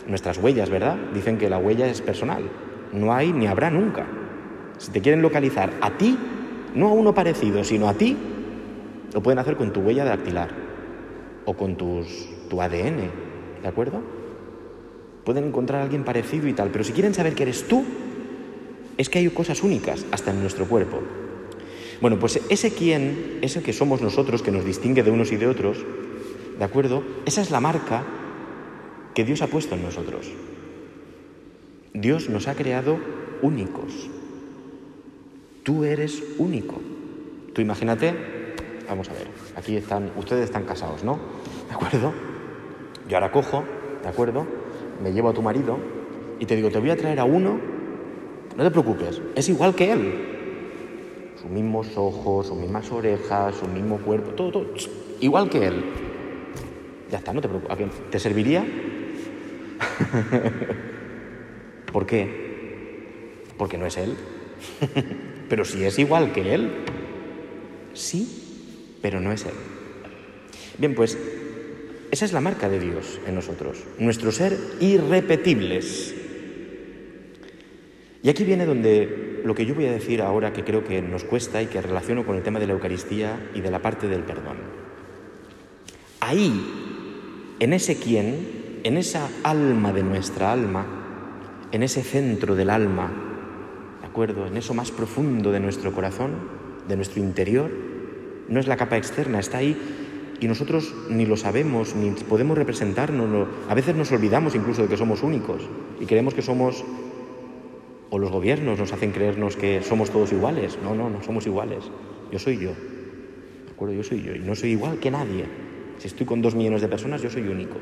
Nuestras 0.07 0.39
huellas, 0.39 0.71
¿verdad? 0.71 0.97
Dicen 1.15 1.39
que 1.39 1.51
la 1.51 1.59
huella 1.59 1.87
es 1.87 2.01
personal. 2.01 2.45
No 2.93 3.13
hay 3.13 3.33
ni 3.33 3.47
habrá 3.47 3.71
nunca. 3.71 4.07
Si 4.79 4.91
te 4.91 5.01
quieren 5.01 5.23
localizar 5.23 5.73
a 5.81 5.91
ti, 5.97 6.17
no 6.75 6.89
a 6.89 6.93
uno 6.93 7.15
parecido, 7.15 7.65
sino 7.65 7.89
a 7.89 7.95
ti, 7.95 8.17
lo 9.13 9.23
pueden 9.23 9.39
hacer 9.39 9.57
con 9.57 9.73
tu 9.73 9.81
huella 9.81 10.05
dactilar 10.05 10.51
o 11.45 11.55
con 11.55 11.77
tus, 11.77 12.29
tu 12.49 12.61
ADN, 12.61 13.11
¿de 13.63 13.69
acuerdo? 13.69 14.03
Pueden 15.25 15.45
encontrar 15.45 15.81
a 15.81 15.85
alguien 15.85 16.05
parecido 16.05 16.47
y 16.49 16.53
tal, 16.53 16.71
pero 16.71 16.85
si 16.85 16.93
quieren 16.93 17.15
saber 17.15 17.35
que 17.35 17.45
eres 17.45 17.67
tú, 17.67 17.85
es 18.99 19.09
que 19.09 19.19
hay 19.19 19.29
cosas 19.31 19.63
únicas 19.63 20.05
hasta 20.11 20.31
en 20.31 20.41
nuestro 20.41 20.67
cuerpo. 20.67 21.01
Bueno, 22.01 22.19
pues 22.19 22.41
ese 22.51 22.73
quién, 22.73 23.39
ese 23.41 23.63
que 23.63 23.73
somos 23.73 24.03
nosotros, 24.03 24.43
que 24.43 24.51
nos 24.51 24.65
distingue 24.65 25.03
de 25.03 25.11
unos 25.11 25.33
y 25.33 25.37
de 25.37 25.47
otros, 25.47 25.79
¿de 26.59 26.65
acuerdo? 26.65 27.03
Esa 27.25 27.41
es 27.41 27.51
la 27.51 27.61
marca 27.61 28.05
que 29.17 29.25
Dios 29.25 29.41
ha 29.41 29.47
puesto 29.47 29.75
en 29.75 29.83
nosotros. 29.83 30.31
Dios 31.95 32.29
nos 32.29 32.49
ha 32.49 32.55
creado 32.55 32.99
únicos. 33.41 34.11
Tú 35.63 35.85
eres 35.85 36.23
único. 36.37 36.77
Tú 37.55 37.63
imagínate, 37.63 38.15
vamos 38.87 39.09
a 39.09 39.15
ver, 39.15 39.29
aquí 39.57 39.75
están, 39.75 40.13
ustedes 40.17 40.45
están 40.45 40.65
casados, 40.65 41.03
¿no? 41.03 41.19
¿De 41.67 41.75
acuerdo? 41.75 42.13
Yo 43.09 43.17
ahora 43.17 43.33
cojo, 43.33 43.65
¿de 44.03 44.09
acuerdo? 44.09 44.47
Me 45.03 45.11
llevo 45.15 45.31
a 45.31 45.33
tu 45.33 45.41
marido 45.41 45.79
y 46.39 46.45
te 46.45 46.55
digo, 46.55 46.69
te 46.69 46.79
voy 46.79 46.91
a 46.91 46.97
traer 46.99 47.19
a 47.19 47.25
uno, 47.25 47.59
no 48.55 48.63
te 48.63 48.71
preocupes, 48.71 49.23
es 49.35 49.49
igual 49.49 49.75
que 49.75 49.93
él. 49.93 51.33
Sus 51.41 51.51
mismos 51.51 51.89
ojos, 51.97 52.49
sus 52.49 52.57
mismas 52.59 52.93
orejas, 52.93 53.57
su 53.57 53.67
mismo 53.67 53.97
cuerpo, 53.97 54.33
todo, 54.33 54.51
todo, 54.51 54.67
igual 55.21 55.49
que 55.49 55.69
él. 55.69 55.85
Ya 57.11 57.17
está, 57.17 57.33
no 57.33 57.41
te 57.41 57.49
preocupes. 57.49 57.89
¿Te 58.11 58.19
serviría? 58.19 58.63
¿Por 61.93 62.07
qué? 62.07 63.45
Porque 63.57 63.79
no 63.79 63.87
es 63.87 63.97
él. 63.97 64.17
Pero 65.49 65.65
si 65.65 65.85
es 65.85 65.99
igual 65.99 66.33
que 66.33 66.55
Él, 66.55 66.71
sí, 67.95 68.99
pero 69.01 69.21
no 69.21 69.33
es 69.33 69.45
Él. 69.45 69.55
Bien, 70.79 70.95
pues 70.95 71.17
esa 72.11 72.25
es 72.25 72.33
la 72.33 72.41
marca 72.41 72.69
de 72.69 72.81
Dios 72.81 73.21
en 73.27 73.35
nosotros, 73.35 73.79
nuestro 73.99 74.33
ser 74.33 74.57
irrepetibles. 74.81 76.15
Y 78.23 78.29
aquí 78.29 78.45
viene 78.45 78.67
donde 78.67 79.41
lo 79.45 79.55
que 79.55 79.67
yo 79.67 79.75
voy 79.75 79.87
a 79.87 79.93
decir 79.93 80.21
ahora 80.21 80.53
que 80.53 80.65
creo 80.65 80.85
que 80.85 81.01
nos 81.01 81.23
cuesta 81.23 81.63
y 81.63 81.67
que 81.67 81.81
relaciono 81.81 82.27
con 82.27 82.37
el 82.37 82.43
tema 82.43 82.59
de 82.59 82.67
la 82.67 82.73
Eucaristía 82.73 83.51
y 83.55 83.61
de 83.61 83.71
la 83.71 83.81
parte 83.81 84.09
del 84.09 84.23
perdón. 84.23 84.57
Ahí, 86.19 86.61
en 87.61 87.73
ese 87.73 87.97
quién, 87.97 88.56
en 88.87 88.97
esa 88.97 89.29
alma 89.43 89.93
de 89.93 90.05
nuestra 90.05 90.53
alma, 90.53 90.87
en 91.73 91.83
ese 91.83 92.05
centro 92.05 92.55
del 92.55 92.71
alma, 92.71 93.27
en 94.17 94.57
eso 94.57 94.75
más 94.75 94.93
profundo 94.93 95.51
de 95.51 95.59
nuestro 95.59 95.93
corazón, 95.93 96.31
de 96.87 96.95
nuestro 96.95 97.21
interior. 97.21 97.69
No 98.49 98.61
es 98.61 98.69
la 98.69 98.77
capa 98.77 98.97
externa, 98.97 99.41
está 99.41 99.59
ahí 99.59 99.77
y 100.41 100.47
nosotros 100.47 100.95
ni 101.11 101.27
lo 101.27 101.37
sabemos, 101.37 101.97
ni 101.97 102.11
podemos 102.13 102.57
representarnos. 102.57 103.49
A 103.69 103.75
veces 103.75 103.97
nos 103.97 104.13
olvidamos 104.13 104.55
incluso 104.55 104.83
de 104.83 104.89
que 104.89 104.97
somos 104.97 105.25
únicos 105.25 105.69
y 106.01 106.07
creemos 106.07 106.33
que 106.33 106.43
somos, 106.43 106.85
o 108.09 108.19
los 108.21 108.31
gobiernos 108.31 108.79
nos 108.79 108.93
hacen 108.93 109.11
creernos 109.11 109.57
que 109.57 109.83
somos 109.83 110.11
todos 110.11 110.33
iguales. 110.33 110.79
No, 110.83 110.95
no, 110.95 111.11
no 111.11 111.25
somos 111.25 111.45
iguales. 111.47 111.85
Yo 112.31 112.39
soy 112.39 112.59
yo. 112.59 112.71
¿De 112.71 113.73
acuerdo? 113.73 113.95
Yo 113.95 114.05
soy 114.05 114.23
yo 114.23 114.33
y 114.33 114.39
no 114.39 114.55
soy 114.55 114.71
igual 114.71 115.01
que 115.01 115.11
nadie. 115.11 115.45
Si 115.99 116.07
estoy 116.07 116.25
con 116.25 116.41
dos 116.41 116.55
millones 116.55 116.83
de 116.83 116.89
personas, 116.89 117.21
yo 117.21 117.31
soy 117.31 117.49
único. 117.49 117.77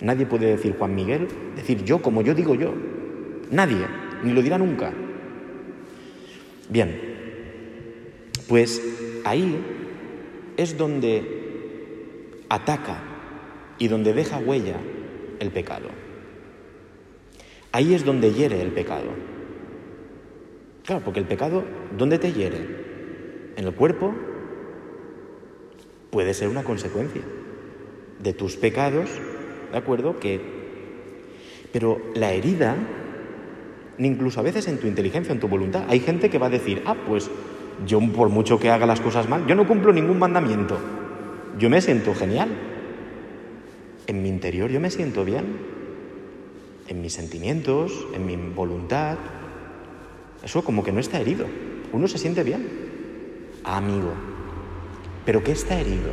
Nadie 0.00 0.26
puede 0.26 0.46
decir 0.46 0.76
Juan 0.78 0.94
Miguel, 0.94 1.28
decir 1.56 1.84
yo 1.84 2.00
como 2.00 2.22
yo 2.22 2.34
digo 2.34 2.54
yo. 2.54 2.72
Nadie, 3.50 3.86
ni 4.22 4.32
lo 4.32 4.42
dirá 4.42 4.58
nunca. 4.58 4.92
Bien, 6.68 7.00
pues 8.46 8.82
ahí 9.24 9.58
es 10.56 10.76
donde 10.76 12.42
ataca 12.48 13.02
y 13.78 13.88
donde 13.88 14.12
deja 14.12 14.38
huella 14.38 14.76
el 15.40 15.50
pecado. 15.50 15.88
Ahí 17.72 17.94
es 17.94 18.04
donde 18.04 18.32
hiere 18.32 18.60
el 18.60 18.72
pecado. 18.72 19.10
Claro, 20.84 21.02
porque 21.04 21.20
el 21.20 21.26
pecado, 21.26 21.64
¿dónde 21.96 22.18
te 22.18 22.32
hiere? 22.32 22.88
En 23.56 23.64
el 23.66 23.74
cuerpo 23.74 24.14
puede 26.10 26.32
ser 26.32 26.48
una 26.48 26.64
consecuencia 26.64 27.22
de 28.22 28.32
tus 28.32 28.56
pecados, 28.56 29.10
¿de 29.70 29.78
acuerdo? 29.78 30.18
Que 30.18 30.58
pero 31.72 32.00
la 32.14 32.32
herida 32.32 32.76
incluso 34.06 34.40
a 34.40 34.42
veces 34.42 34.68
en 34.68 34.78
tu 34.78 34.86
inteligencia, 34.86 35.32
en 35.32 35.40
tu 35.40 35.48
voluntad. 35.48 35.84
Hay 35.88 36.00
gente 36.00 36.30
que 36.30 36.38
va 36.38 36.46
a 36.46 36.50
decir, 36.50 36.82
ah, 36.86 36.96
pues 37.06 37.30
yo 37.86 38.00
por 38.12 38.28
mucho 38.28 38.58
que 38.58 38.70
haga 38.70 38.86
las 38.86 39.00
cosas 39.00 39.28
mal, 39.28 39.46
yo 39.46 39.54
no 39.54 39.66
cumplo 39.66 39.92
ningún 39.92 40.18
mandamiento. 40.18 40.78
Yo 41.58 41.68
me 41.70 41.80
siento 41.80 42.14
genial. 42.14 42.48
En 44.06 44.22
mi 44.22 44.28
interior 44.28 44.70
yo 44.70 44.80
me 44.80 44.90
siento 44.90 45.24
bien. 45.24 45.78
En 46.86 47.02
mis 47.02 47.12
sentimientos, 47.12 48.06
en 48.14 48.24
mi 48.24 48.36
voluntad. 48.36 49.18
Eso 50.42 50.64
como 50.64 50.82
que 50.82 50.92
no 50.92 51.00
está 51.00 51.20
herido. 51.20 51.46
Uno 51.92 52.08
se 52.08 52.18
siente 52.18 52.42
bien. 52.44 52.66
Ah, 53.64 53.78
amigo. 53.78 54.12
¿Pero 55.26 55.42
qué 55.42 55.52
está 55.52 55.78
herido? 55.78 56.12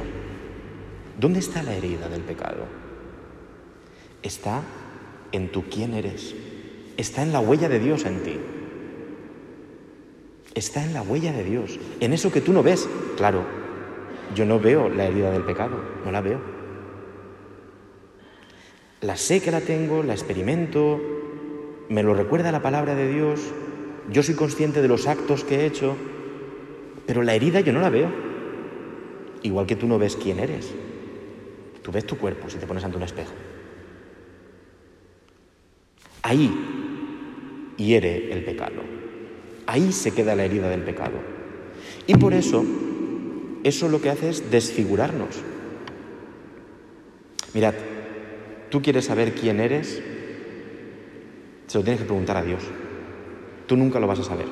¿Dónde 1.17 1.39
está 1.39 1.63
la 1.63 1.75
herida 1.75 2.09
del 2.09 2.21
pecado? 2.21 2.65
Está 4.25 4.61
en 5.31 5.53
tu 5.53 5.63
quién 5.69 5.93
eres 5.93 6.35
está 6.97 7.23
en 7.23 7.33
la 7.33 7.39
huella 7.39 7.69
de 7.69 7.79
Dios 7.79 8.05
en 8.05 8.23
ti. 8.23 8.39
Está 10.53 10.83
en 10.83 10.93
la 10.93 11.01
huella 11.01 11.33
de 11.33 11.43
Dios, 11.43 11.79
en 11.99 12.13
eso 12.13 12.31
que 12.31 12.41
tú 12.41 12.53
no 12.53 12.63
ves. 12.63 12.87
Claro, 13.17 13.43
yo 14.33 14.45
no 14.45 14.59
veo 14.59 14.89
la 14.89 15.05
herida 15.05 15.31
del 15.31 15.43
pecado, 15.43 15.77
no 16.05 16.11
la 16.11 16.21
veo. 16.21 16.39
La 19.01 19.17
sé 19.17 19.41
que 19.41 19.51
la 19.51 19.61
tengo, 19.61 20.01
la 20.03 20.13
experimento, 20.13 21.01
me 21.89 22.03
lo 22.03 22.13
recuerda 22.13 22.51
la 22.51 22.61
palabra 22.61 22.95
de 22.95 23.11
Dios, 23.11 23.41
yo 24.09 24.23
soy 24.23 24.35
consciente 24.35 24.81
de 24.81 24.87
los 24.87 25.07
actos 25.07 25.43
que 25.43 25.61
he 25.61 25.65
hecho, 25.65 25.95
pero 27.05 27.21
la 27.21 27.35
herida 27.35 27.59
yo 27.59 27.73
no 27.73 27.81
la 27.81 27.89
veo. 27.89 28.09
Igual 29.43 29.67
que 29.67 29.75
tú 29.75 29.87
no 29.87 29.99
ves 29.99 30.15
quién 30.15 30.39
eres. 30.39 30.73
Tú 31.83 31.91
ves 31.91 32.07
tu 32.07 32.17
cuerpo 32.17 32.49
si 32.49 32.57
te 32.57 32.65
pones 32.65 32.83
ante 32.83 32.97
un 32.97 33.03
espejo. 33.03 33.33
Ahí 36.25 36.51
hiere 37.77 38.33
el 38.33 38.43
pecado. 38.43 38.81
Ahí 39.67 39.91
se 39.91 40.11
queda 40.11 40.35
la 40.35 40.43
herida 40.43 40.69
del 40.69 40.81
pecado. 40.81 41.19
Y 42.07 42.15
por 42.15 42.33
eso, 42.33 42.65
eso 43.63 43.89
lo 43.89 44.01
que 44.01 44.09
hace 44.09 44.29
es 44.29 44.49
desfigurarnos. 44.49 45.35
Mirad, 47.53 47.75
tú 48.71 48.81
quieres 48.81 49.05
saber 49.05 49.35
quién 49.35 49.59
eres, 49.59 50.01
se 51.67 51.77
lo 51.77 51.83
tienes 51.83 52.01
que 52.01 52.07
preguntar 52.07 52.37
a 52.37 52.43
Dios. 52.43 52.63
Tú 53.67 53.77
nunca 53.77 53.99
lo 53.99 54.07
vas 54.07 54.19
a 54.19 54.23
saber. 54.23 54.47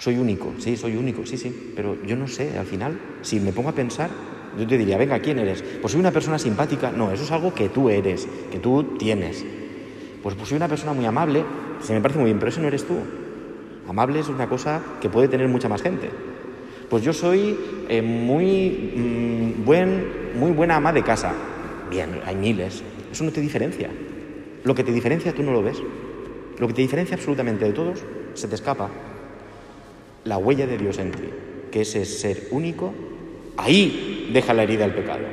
Soy 0.00 0.16
único, 0.16 0.52
sí, 0.58 0.76
soy 0.76 0.96
único, 0.96 1.24
sí, 1.26 1.38
sí, 1.38 1.74
pero 1.76 1.96
yo 2.02 2.16
no 2.16 2.26
sé, 2.26 2.58
al 2.58 2.66
final, 2.66 2.98
si 3.22 3.38
me 3.38 3.52
pongo 3.52 3.68
a 3.68 3.74
pensar, 3.74 4.10
yo 4.58 4.66
te 4.66 4.76
diría, 4.76 4.98
venga, 4.98 5.18
¿quién 5.20 5.38
eres? 5.38 5.62
Pues 5.80 5.92
soy 5.92 6.00
una 6.00 6.10
persona 6.10 6.38
simpática. 6.38 6.90
No, 6.90 7.12
eso 7.12 7.24
es 7.24 7.30
algo 7.30 7.54
que 7.54 7.68
tú 7.68 7.88
eres, 7.88 8.28
que 8.50 8.58
tú 8.58 8.96
tienes. 8.98 9.44
Pues, 10.22 10.34
pues 10.34 10.48
soy 10.48 10.56
una 10.56 10.68
persona 10.68 10.92
muy 10.92 11.06
amable, 11.06 11.44
se 11.82 11.94
me 11.94 12.00
parece 12.00 12.18
muy 12.18 12.26
bien, 12.26 12.38
pero 12.38 12.50
eso 12.50 12.60
no 12.60 12.68
eres 12.68 12.84
tú. 12.84 12.94
Amable 13.88 14.20
es 14.20 14.28
una 14.28 14.48
cosa 14.48 14.82
que 15.00 15.08
puede 15.08 15.28
tener 15.28 15.48
mucha 15.48 15.68
más 15.68 15.82
gente. 15.82 16.10
Pues 16.88 17.02
yo 17.02 17.12
soy 17.12 17.56
eh, 17.88 18.02
muy, 18.02 18.92
mm, 18.96 19.64
buen, 19.64 20.04
muy 20.34 20.50
buena 20.50 20.76
ama 20.76 20.92
de 20.92 21.02
casa. 21.02 21.32
Bien, 21.88 22.20
hay 22.26 22.36
miles. 22.36 22.82
Eso 23.10 23.24
no 23.24 23.32
te 23.32 23.40
diferencia. 23.40 23.88
Lo 24.64 24.74
que 24.74 24.84
te 24.84 24.92
diferencia 24.92 25.32
tú 25.32 25.42
no 25.42 25.52
lo 25.52 25.62
ves. 25.62 25.78
Lo 26.58 26.66
que 26.66 26.74
te 26.74 26.82
diferencia 26.82 27.16
absolutamente 27.16 27.64
de 27.64 27.72
todos 27.72 28.00
se 28.34 28.48
te 28.48 28.54
escapa. 28.54 28.90
La 30.24 30.36
huella 30.36 30.66
de 30.66 30.76
Dios 30.76 30.98
en 30.98 31.12
ti, 31.12 31.30
que 31.70 31.80
ese 31.80 32.04
ser 32.04 32.48
único, 32.50 32.92
ahí 33.56 34.19
deja 34.30 34.54
la 34.54 34.62
herida 34.62 34.86
del 34.86 34.94
pecado. 34.94 35.24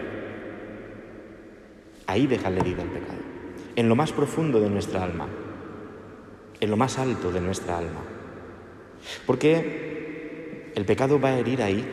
Ahí 2.08 2.28
deja 2.28 2.50
la 2.50 2.60
herida 2.60 2.78
del 2.78 2.90
pecado. 2.90 3.20
En 3.76 3.90
lo 3.90 3.96
más 3.96 4.12
profundo 4.12 4.60
de 4.60 4.70
nuestra 4.70 5.04
alma. 5.04 5.28
En 6.60 6.70
lo 6.70 6.78
más 6.78 6.98
alto 6.98 7.32
de 7.32 7.42
nuestra 7.42 7.78
alma. 7.78 8.02
Porque 9.26 10.72
el 10.76 10.86
pecado 10.86 11.20
va 11.20 11.30
a 11.30 11.40
herir 11.40 11.62
ahí 11.62 11.86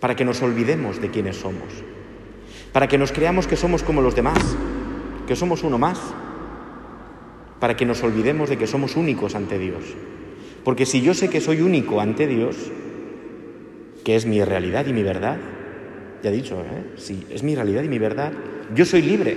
para 0.00 0.16
que 0.16 0.24
nos 0.24 0.42
olvidemos 0.42 1.00
de 1.00 1.10
quiénes 1.10 1.36
somos, 1.36 1.68
para 2.72 2.88
que 2.88 2.98
nos 2.98 3.12
creamos 3.12 3.46
que 3.46 3.56
somos 3.56 3.82
como 3.82 4.00
los 4.00 4.14
demás, 4.14 4.38
que 5.26 5.36
somos 5.36 5.62
uno 5.62 5.78
más, 5.78 6.00
para 7.60 7.76
que 7.76 7.84
nos 7.84 8.02
olvidemos 8.02 8.48
de 8.48 8.56
que 8.56 8.66
somos 8.66 8.96
únicos 8.96 9.34
ante 9.34 9.58
Dios. 9.58 9.82
Porque 10.64 10.86
si 10.86 11.02
yo 11.02 11.14
sé 11.14 11.28
que 11.28 11.40
soy 11.40 11.60
único 11.60 12.00
ante 12.00 12.26
Dios, 12.26 12.56
que 14.08 14.16
es 14.16 14.24
mi 14.24 14.42
realidad 14.42 14.86
y 14.86 14.94
mi 14.94 15.02
verdad, 15.02 15.36
ya 16.22 16.30
he 16.30 16.32
dicho, 16.32 16.62
¿eh? 16.62 16.94
si 16.96 17.26
es 17.28 17.42
mi 17.42 17.54
realidad 17.54 17.82
y 17.82 17.88
mi 17.88 17.98
verdad, 17.98 18.32
yo 18.74 18.86
soy 18.86 19.02
libre. 19.02 19.36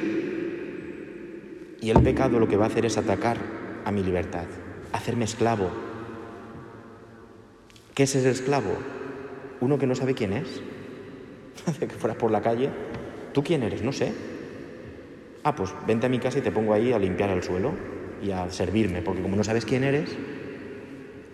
Y 1.82 1.90
el 1.90 2.02
pecado 2.02 2.40
lo 2.40 2.48
que 2.48 2.56
va 2.56 2.64
a 2.64 2.68
hacer 2.70 2.86
es 2.86 2.98
atacar 2.98 3.36
a 3.84 3.92
mi 3.92 4.02
libertad, 4.02 4.46
hacerme 4.94 5.26
esclavo. 5.26 5.70
¿Qué 7.94 8.04
es 8.04 8.16
ese 8.16 8.30
esclavo? 8.30 8.78
Uno 9.60 9.78
que 9.78 9.88
no 9.88 9.94
sabe 9.94 10.14
quién 10.14 10.32
es. 10.32 10.48
que 11.78 11.90
fueras 11.90 12.18
por 12.18 12.32
la 12.32 12.42
calle. 12.42 12.70
¿Tú 13.34 13.44
quién 13.44 13.64
eres? 13.64 13.84
No 13.84 13.92
sé. 13.92 14.14
Ah, 15.44 15.54
pues 15.54 15.74
vente 15.86 16.06
a 16.06 16.10
mi 16.10 16.20
casa 16.20 16.40
y 16.40 16.44
te 16.44 16.52
pongo 16.54 16.74
ahí 16.74 16.94
a 16.94 16.98
limpiar 16.98 17.32
el 17.32 17.44
suelo 17.44 17.74
y 18.24 18.32
a 18.32 18.50
servirme, 18.50 19.02
porque 19.02 19.22
como 19.22 19.36
no 19.36 19.44
sabes 19.44 19.66
quién 19.66 19.84
eres, 19.84 20.16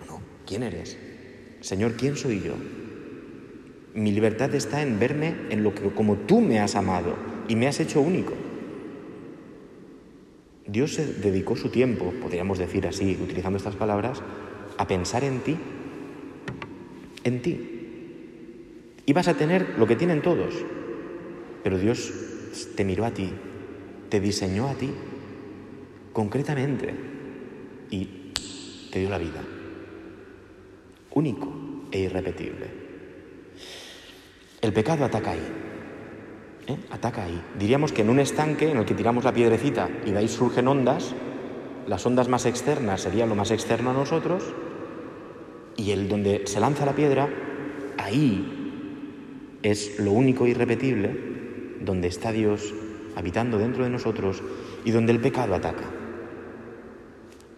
no, 0.07 0.21
¿quién 0.43 0.63
eres? 0.63 0.97
Señor, 1.61 1.93
¿quién 1.97 2.15
soy 2.15 2.41
yo? 2.41 2.55
Mi 3.97 4.11
libertad 4.11 4.53
está 4.53 4.83
en 4.83 4.99
verme 4.99 5.33
en 5.49 5.63
lo 5.63 5.73
que 5.73 5.89
como 5.89 6.17
tú 6.17 6.39
me 6.39 6.59
has 6.59 6.75
amado 6.75 7.15
y 7.47 7.55
me 7.55 7.65
has 7.65 7.79
hecho 7.79 7.99
único. 7.99 8.31
Dios 10.67 10.93
se 10.93 11.15
dedicó 11.15 11.55
su 11.55 11.69
tiempo, 11.69 12.13
podríamos 12.21 12.59
decir 12.59 12.85
así, 12.85 13.17
utilizando 13.19 13.57
estas 13.57 13.75
palabras, 13.75 14.21
a 14.77 14.85
pensar 14.85 15.23
en 15.23 15.39
ti, 15.39 15.57
en 17.23 17.41
ti. 17.41 17.71
Y 19.07 19.13
vas 19.13 19.29
a 19.29 19.33
tener 19.33 19.79
lo 19.79 19.87
que 19.87 19.95
tienen 19.95 20.21
todos, 20.21 20.53
pero 21.63 21.79
Dios 21.79 22.13
te 22.75 22.85
miró 22.85 23.03
a 23.03 23.15
ti, 23.15 23.31
te 24.09 24.19
diseñó 24.19 24.67
a 24.67 24.75
ti, 24.75 24.91
concretamente, 26.13 26.93
y 27.89 28.31
te 28.91 28.99
dio 28.99 29.09
la 29.09 29.17
vida, 29.17 29.41
único 31.15 31.51
e 31.91 32.01
irrepetible. 32.01 32.86
El 34.61 34.73
pecado 34.73 35.05
ataca 35.05 35.31
ahí, 35.31 35.47
¿eh? 36.67 36.77
ataca 36.89 37.23
ahí. 37.23 37.41
Diríamos 37.59 37.91
que 37.91 38.01
en 38.01 38.09
un 38.09 38.19
estanque 38.19 38.71
en 38.71 38.77
el 38.77 38.85
que 38.85 38.95
tiramos 38.95 39.23
la 39.23 39.33
piedrecita 39.33 39.89
y 40.05 40.11
de 40.11 40.17
ahí 40.17 40.27
surgen 40.27 40.67
ondas, 40.67 41.13
las 41.87 42.05
ondas 42.05 42.27
más 42.27 42.45
externas 42.45 43.01
sería 43.01 43.25
lo 43.25 43.35
más 43.35 43.51
externo 43.51 43.91
a 43.91 43.93
nosotros, 43.93 44.43
y 45.75 45.91
el 45.91 46.09
donde 46.09 46.47
se 46.47 46.59
lanza 46.59 46.85
la 46.85 46.95
piedra, 46.95 47.29
ahí 47.97 49.59
es 49.61 49.99
lo 49.99 50.11
único 50.11 50.47
irrepetible, 50.47 51.15
donde 51.81 52.07
está 52.07 52.31
Dios 52.31 52.73
habitando 53.15 53.57
dentro 53.57 53.83
de 53.83 53.89
nosotros 53.89 54.41
y 54.83 54.91
donde 54.91 55.11
el 55.11 55.19
pecado 55.19 55.55
ataca. 55.55 55.85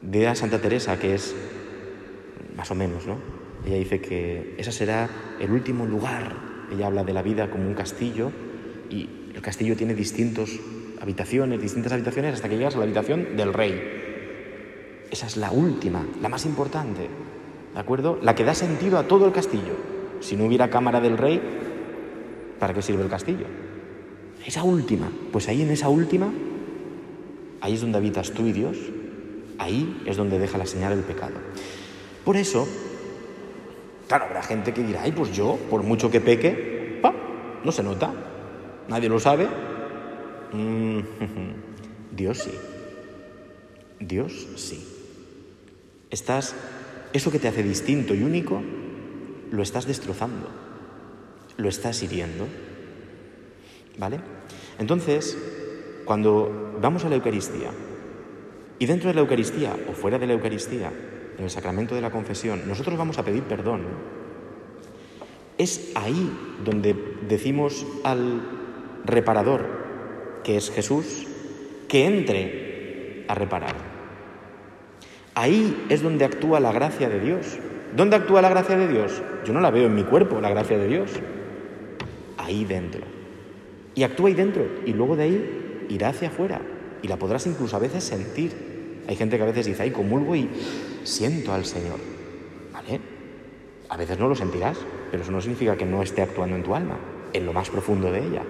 De 0.01 0.27
a 0.27 0.35
Santa 0.35 0.59
Teresa, 0.59 0.99
que 0.99 1.15
es 1.15 1.35
más 2.55 2.69
o 2.71 2.75
menos, 2.75 3.07
¿no? 3.07 3.17
Ella 3.65 3.77
dice 3.77 4.01
que 4.01 4.55
ese 4.57 4.71
será 4.71 5.09
el 5.39 5.51
último 5.51 5.85
lugar. 5.85 6.48
Ella 6.71 6.87
habla 6.87 7.03
de 7.03 7.13
la 7.13 7.21
vida 7.21 7.49
como 7.49 7.67
un 7.67 7.73
castillo 7.73 8.31
y 8.89 9.09
el 9.33 9.41
castillo 9.41 9.75
tiene 9.75 9.93
distintas 9.93 10.49
habitaciones, 11.01 11.61
distintas 11.61 11.93
habitaciones 11.93 12.35
hasta 12.35 12.49
que 12.49 12.57
llegas 12.57 12.75
a 12.75 12.79
la 12.79 12.83
habitación 12.85 13.35
del 13.37 13.53
rey. 13.53 15.07
Esa 15.11 15.27
es 15.27 15.37
la 15.37 15.51
última, 15.51 16.05
la 16.21 16.29
más 16.29 16.45
importante, 16.45 17.07
¿de 17.73 17.79
acuerdo? 17.79 18.19
La 18.21 18.35
que 18.35 18.43
da 18.43 18.53
sentido 18.53 18.97
a 18.97 19.07
todo 19.07 19.25
el 19.25 19.31
castillo. 19.31 19.73
Si 20.19 20.35
no 20.35 20.45
hubiera 20.45 20.69
cámara 20.69 20.99
del 20.99 21.17
rey, 21.17 21.41
¿para 22.59 22.73
qué 22.73 22.81
sirve 22.81 23.03
el 23.03 23.09
castillo? 23.09 23.45
Esa 24.45 24.63
última, 24.63 25.11
pues 25.31 25.47
ahí 25.47 25.61
en 25.61 25.71
esa 25.71 25.89
última, 25.89 26.31
ahí 27.61 27.73
es 27.73 27.81
donde 27.81 27.97
habitas 27.97 28.31
tú 28.31 28.45
y 28.45 28.51
Dios, 28.51 28.77
ahí 29.57 30.01
es 30.05 30.17
donde 30.17 30.39
deja 30.39 30.57
la 30.57 30.65
señal 30.65 30.93
el 30.93 31.03
pecado. 31.03 31.35
Por 32.23 32.37
eso, 32.37 32.67
claro, 34.09 34.25
habrá 34.25 34.41
gente 34.41 34.73
que 34.73 34.83
dirá, 34.83 35.03
ay, 35.03 35.11
pues 35.11 35.31
yo, 35.31 35.57
por 35.69 35.83
mucho 35.83 36.09
que 36.09 36.19
peque, 36.19 36.97
¡pa! 36.99 37.13
no 37.63 37.71
se 37.71 37.83
nota, 37.83 38.11
nadie 38.87 39.07
lo 39.07 39.19
sabe. 39.19 39.47
Mm, 40.51 40.99
Dios 42.11 42.39
sí, 42.39 42.51
Dios 43.99 44.47
sí. 44.55 44.83
Estás, 46.09 46.55
eso 47.13 47.31
que 47.31 47.37
te 47.37 47.47
hace 47.47 47.61
distinto 47.61 48.15
y 48.15 48.23
único, 48.23 48.63
lo 49.51 49.61
estás 49.61 49.85
destrozando, 49.85 50.49
lo 51.57 51.69
estás 51.69 52.01
hiriendo. 52.01 52.47
¿Vale? 53.99 54.19
Entonces, 54.79 55.37
cuando 56.05 56.79
vamos 56.81 57.05
a 57.05 57.09
la 57.09 57.15
Eucaristía, 57.15 57.69
y 58.79 58.85
dentro 58.87 59.09
de 59.09 59.13
la 59.13 59.21
Eucaristía 59.21 59.75
o 59.87 59.93
fuera 59.93 60.17
de 60.17 60.25
la 60.25 60.33
Eucaristía, 60.33 60.91
en 61.39 61.45
el 61.45 61.49
sacramento 61.49 61.95
de 61.95 62.01
la 62.01 62.11
confesión, 62.11 62.67
nosotros 62.67 62.97
vamos 62.97 63.17
a 63.17 63.25
pedir 63.25 63.43
perdón. 63.43 63.81
Es 65.57 65.91
ahí 65.95 66.31
donde 66.63 66.95
decimos 67.27 67.85
al 68.03 68.41
reparador, 69.05 70.41
que 70.43 70.57
es 70.57 70.69
Jesús, 70.69 71.27
que 71.87 72.05
entre 72.05 73.25
a 73.27 73.33
reparar. 73.33 73.75
Ahí 75.33 75.85
es 75.89 76.01
donde 76.01 76.25
actúa 76.25 76.59
la 76.59 76.71
gracia 76.71 77.09
de 77.09 77.19
Dios. 77.19 77.57
¿Dónde 77.95 78.15
actúa 78.15 78.41
la 78.41 78.49
gracia 78.49 78.77
de 78.77 78.87
Dios? 78.87 79.21
Yo 79.45 79.53
no 79.53 79.61
la 79.61 79.71
veo 79.71 79.87
en 79.87 79.95
mi 79.95 80.03
cuerpo, 80.03 80.39
la 80.39 80.49
gracia 80.49 80.77
de 80.77 80.87
Dios. 80.87 81.11
Ahí 82.37 82.65
dentro 82.65 83.19
y 83.99 84.03
actúa 84.03 84.29
ahí 84.29 84.33
dentro 84.33 84.65
y 84.85 84.93
luego 84.93 85.17
de 85.17 85.23
ahí 85.23 85.85
irá 85.89 86.09
hacia 86.09 86.29
afuera 86.29 86.61
y 87.01 87.07
la 87.09 87.17
podrás 87.17 87.45
incluso 87.47 87.75
a 87.75 87.79
veces 87.79 88.01
sentir. 88.01 88.53
Hay 89.09 89.17
gente 89.17 89.35
que 89.35 89.43
a 89.43 89.45
veces 89.45 89.65
dice, 89.65 89.83
ay, 89.83 89.91
comulgo 89.91 90.37
y 90.37 90.47
siento 91.03 91.53
al 91.53 91.65
Señor. 91.65 91.99
¿Vale? 92.73 92.99
A 93.89 93.97
veces 93.97 94.19
no 94.19 94.27
lo 94.27 94.35
sentirás, 94.35 94.77
pero 95.11 95.23
eso 95.23 95.31
no 95.31 95.41
significa 95.41 95.75
que 95.75 95.85
no 95.85 96.01
esté 96.01 96.21
actuando 96.21 96.55
en 96.55 96.63
tu 96.63 96.75
alma, 96.75 96.97
en 97.33 97.45
lo 97.45 97.53
más 97.53 97.69
profundo 97.69 98.11
de 98.11 98.25
ella. 98.25 98.43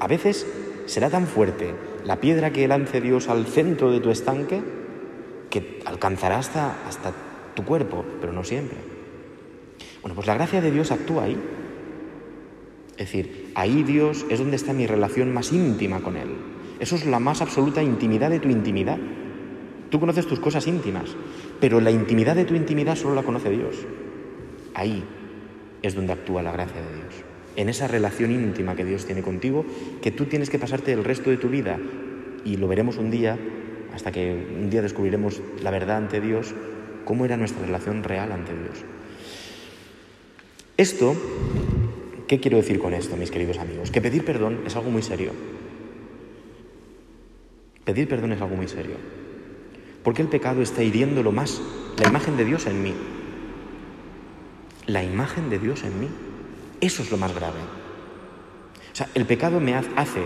A 0.00 0.06
veces 0.06 0.46
será 0.86 1.10
tan 1.10 1.26
fuerte 1.26 1.74
la 2.04 2.20
piedra 2.20 2.52
que 2.52 2.68
lance 2.68 3.00
Dios 3.00 3.28
al 3.28 3.46
centro 3.46 3.90
de 3.90 4.00
tu 4.00 4.10
estanque 4.10 4.60
que 5.50 5.80
alcanzará 5.84 6.38
hasta, 6.38 6.86
hasta 6.86 7.12
tu 7.54 7.64
cuerpo, 7.64 8.04
pero 8.20 8.32
no 8.32 8.44
siempre. 8.44 8.78
Bueno, 10.00 10.14
pues 10.14 10.26
la 10.26 10.34
gracia 10.34 10.60
de 10.60 10.70
Dios 10.70 10.90
actúa 10.90 11.24
ahí 11.24 11.38
es 13.02 13.10
decir, 13.10 13.52
ahí 13.54 13.82
Dios 13.82 14.26
es 14.28 14.38
donde 14.38 14.56
está 14.56 14.72
mi 14.72 14.86
relación 14.86 15.32
más 15.32 15.52
íntima 15.52 16.00
con 16.00 16.16
Él. 16.16 16.28
Eso 16.78 16.94
es 16.94 17.06
la 17.06 17.18
más 17.18 17.40
absoluta 17.40 17.82
intimidad 17.82 18.30
de 18.30 18.40
tu 18.40 18.48
intimidad. 18.48 18.98
Tú 19.90 19.98
conoces 19.98 20.26
tus 20.26 20.40
cosas 20.40 20.66
íntimas, 20.66 21.16
pero 21.62 21.80
la 21.80 21.92
intimidad 21.92 22.34
de 22.34 22.44
tu 22.44 22.56
intimidad 22.56 22.96
solo 22.96 23.14
la 23.14 23.22
conoce 23.22 23.48
Dios. 23.48 23.76
Ahí 24.74 25.04
es 25.80 25.94
donde 25.94 26.12
actúa 26.12 26.42
la 26.42 26.50
gracia 26.50 26.82
de 26.82 26.92
Dios. 26.92 27.14
En 27.54 27.68
esa 27.68 27.86
relación 27.86 28.32
íntima 28.32 28.74
que 28.74 28.84
Dios 28.84 29.06
tiene 29.06 29.22
contigo, 29.22 29.64
que 30.02 30.10
tú 30.10 30.24
tienes 30.24 30.50
que 30.50 30.58
pasarte 30.58 30.92
el 30.92 31.04
resto 31.04 31.30
de 31.30 31.36
tu 31.36 31.48
vida, 31.48 31.78
y 32.44 32.56
lo 32.56 32.66
veremos 32.66 32.96
un 32.96 33.12
día, 33.12 33.38
hasta 33.94 34.10
que 34.10 34.44
un 34.58 34.70
día 34.70 34.82
descubriremos 34.82 35.40
la 35.62 35.70
verdad 35.70 35.98
ante 35.98 36.20
Dios, 36.20 36.52
cómo 37.04 37.26
era 37.26 37.36
nuestra 37.36 37.64
relación 37.64 38.02
real 38.02 38.32
ante 38.32 38.52
Dios. 38.52 38.84
Esto 40.76 41.14
¿Qué 42.26 42.40
quiero 42.40 42.56
decir 42.56 42.78
con 42.78 42.92
esto, 42.92 43.14
mis 43.16 43.30
queridos 43.30 43.58
amigos? 43.58 43.90
Que 43.90 44.00
pedir 44.00 44.24
perdón 44.24 44.62
es 44.66 44.74
algo 44.74 44.90
muy 44.90 45.02
serio. 45.02 45.32
Pedir 47.84 48.08
perdón 48.08 48.32
es 48.32 48.40
algo 48.40 48.56
muy 48.56 48.66
serio. 48.66 48.96
Porque 50.02 50.22
el 50.22 50.28
pecado 50.28 50.62
está 50.62 50.82
hiriendo 50.82 51.22
lo 51.22 51.32
más, 51.32 51.60
la 51.98 52.08
imagen 52.08 52.36
de 52.36 52.44
Dios 52.44 52.66
en 52.66 52.82
mí. 52.82 52.94
La 54.86 55.04
imagen 55.04 55.50
de 55.50 55.58
Dios 55.58 55.84
en 55.84 56.00
mí. 56.00 56.08
Eso 56.80 57.02
es 57.02 57.10
lo 57.10 57.16
más 57.16 57.34
grave. 57.34 57.60
O 58.92 58.94
sea, 58.94 59.08
el 59.14 59.24
pecado 59.26 59.60
me 59.60 59.74
hace 59.74 60.24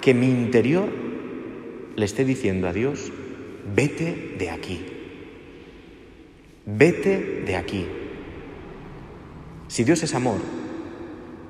que 0.00 0.14
mi 0.14 0.28
interior 0.28 0.88
le 1.94 2.04
esté 2.04 2.24
diciendo 2.24 2.68
a 2.68 2.72
Dios, 2.72 3.12
vete 3.74 4.34
de 4.38 4.50
aquí. 4.50 4.84
Vete 6.66 7.42
de 7.46 7.56
aquí. 7.56 7.86
Si 9.68 9.84
Dios 9.84 10.02
es 10.02 10.14
amor 10.14 10.38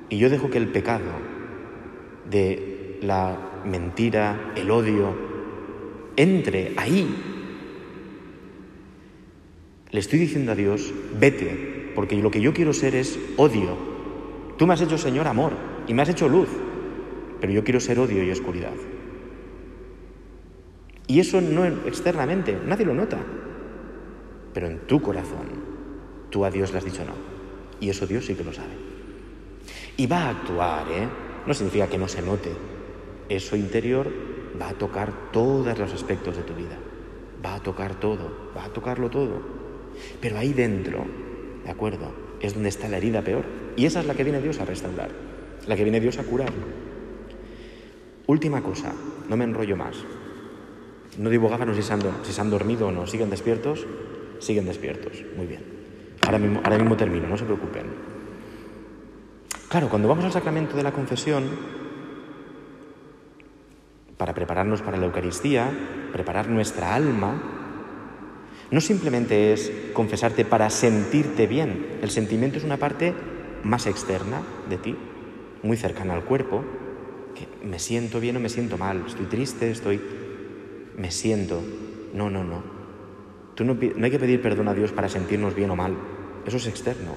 y 0.09 0.17
yo 0.17 0.29
dejo 0.29 0.49
que 0.49 0.57
el 0.57 0.67
pecado 0.67 1.11
de 2.29 2.99
la 3.01 3.37
mentira, 3.65 4.53
el 4.55 4.71
odio, 4.71 5.15
entre 6.15 6.73
ahí, 6.77 7.32
le 9.93 9.99
estoy 9.99 10.17
diciendo 10.17 10.51
a 10.51 10.55
Dios, 10.55 10.91
vete, 11.19 11.91
porque 11.93 12.15
lo 12.15 12.31
que 12.31 12.41
yo 12.41 12.51
quiero 12.51 12.73
ser 12.73 12.95
es 12.95 13.19
odio. 13.37 13.77
Tú 14.57 14.65
me 14.65 14.73
has 14.73 14.81
hecho, 14.81 14.97
Señor, 14.97 15.27
amor 15.27 15.53
y 15.87 15.93
me 15.93 16.01
has 16.01 16.09
hecho 16.09 16.27
luz, 16.27 16.49
pero 17.39 17.53
yo 17.53 17.63
quiero 17.63 17.79
ser 17.79 17.99
odio 17.99 18.23
y 18.23 18.31
oscuridad. 18.31 18.73
Y 21.05 21.19
eso 21.19 21.41
no 21.41 21.63
externamente, 21.65 22.57
nadie 22.65 22.87
lo 22.87 22.95
nota, 22.95 23.19
pero 24.51 24.65
en 24.65 24.79
tu 24.87 24.99
corazón, 24.99 25.45
tú 26.31 26.43
a 26.43 26.49
Dios 26.49 26.71
le 26.71 26.79
has 26.79 26.85
dicho 26.85 27.05
no. 27.05 27.13
Y 27.79 27.89
eso 27.89 28.07
Dios 28.07 28.25
sí 28.25 28.33
que 28.33 28.43
lo 28.43 28.51
sabe. 28.51 28.73
Y 29.95 30.07
va 30.07 30.23
a 30.23 30.29
actuar, 30.31 30.87
¿eh? 30.91 31.07
No 31.45 31.53
significa 31.53 31.87
que 31.87 31.99
no 31.99 32.07
se 32.07 32.23
note. 32.23 32.49
Eso 33.29 33.55
interior 33.55 34.11
va 34.59 34.69
a 34.69 34.73
tocar 34.73 35.31
todos 35.31 35.77
los 35.77 35.93
aspectos 35.93 36.35
de 36.35 36.41
tu 36.41 36.55
vida. 36.55 36.79
Va 37.45 37.55
a 37.55 37.59
tocar 37.59 37.99
todo, 37.99 38.51
va 38.57 38.63
a 38.63 38.69
tocarlo 38.69 39.11
todo. 39.11 39.62
Pero 40.21 40.37
ahí 40.37 40.53
dentro, 40.53 41.05
¿de 41.63 41.71
acuerdo? 41.71 42.11
Es 42.39 42.53
donde 42.53 42.69
está 42.69 42.87
la 42.87 42.97
herida 42.97 43.21
peor. 43.21 43.45
Y 43.75 43.85
esa 43.85 44.01
es 44.01 44.05
la 44.05 44.13
que 44.13 44.23
viene 44.23 44.41
Dios 44.41 44.59
a 44.59 44.65
restaurar, 44.65 45.09
la 45.67 45.75
que 45.75 45.83
viene 45.83 45.99
Dios 45.99 46.17
a 46.19 46.23
curar. 46.23 46.51
Última 48.27 48.61
cosa, 48.61 48.93
no 49.29 49.37
me 49.37 49.43
enrollo 49.43 49.75
más. 49.75 49.97
No 51.17 51.29
digo 51.29 51.49
gáfanos 51.49 51.75
si 51.75 51.83
si 51.83 52.33
se 52.33 52.41
han 52.41 52.49
dormido 52.49 52.87
o 52.87 52.91
no. 52.91 53.05
¿Siguen 53.05 53.29
despiertos? 53.29 53.85
Siguen 54.39 54.65
despiertos. 54.65 55.23
Muy 55.35 55.45
bien. 55.45 55.61
Ahora 56.21 56.39
mismo, 56.39 56.61
ahora 56.63 56.77
mismo 56.77 56.95
termino, 56.95 57.27
no 57.27 57.37
se 57.37 57.45
preocupen. 57.45 57.85
Claro, 59.69 59.89
cuando 59.89 60.07
vamos 60.07 60.23
al 60.25 60.31
sacramento 60.31 60.77
de 60.77 60.83
la 60.83 60.91
confesión, 60.91 61.43
para 64.17 64.33
prepararnos 64.33 64.81
para 64.81 64.97
la 64.97 65.05
Eucaristía, 65.05 65.69
preparar 66.11 66.47
nuestra 66.47 66.95
alma, 66.95 67.52
no 68.71 68.81
simplemente 68.81 69.53
es 69.53 69.71
confesarte 69.93 70.45
para 70.45 70.69
sentirte 70.69 71.47
bien, 71.47 71.99
el 72.01 72.09
sentimiento 72.09 72.57
es 72.57 72.63
una 72.63 72.77
parte 72.77 73.13
más 73.63 73.87
externa 73.87 74.41
de 74.69 74.77
ti, 74.77 74.95
muy 75.61 75.77
cercana 75.77 76.13
al 76.13 76.23
cuerpo, 76.23 76.63
que 77.35 77.47
me 77.65 77.79
siento 77.79 78.19
bien 78.19 78.37
o 78.37 78.39
me 78.39 78.49
siento 78.49 78.77
mal, 78.77 79.03
estoy 79.07 79.25
triste, 79.25 79.71
estoy... 79.71 80.01
me 80.97 81.11
siento. 81.11 81.61
No, 82.13 82.29
no, 82.29 82.43
no. 82.43 82.63
Tú 83.55 83.63
no, 83.63 83.73
no 83.73 84.05
hay 84.05 84.11
que 84.11 84.19
pedir 84.19 84.41
perdón 84.41 84.67
a 84.67 84.73
Dios 84.73 84.91
para 84.91 85.09
sentirnos 85.09 85.55
bien 85.55 85.69
o 85.71 85.75
mal. 85.75 85.95
Eso 86.45 86.57
es 86.57 86.67
externo. 86.67 87.15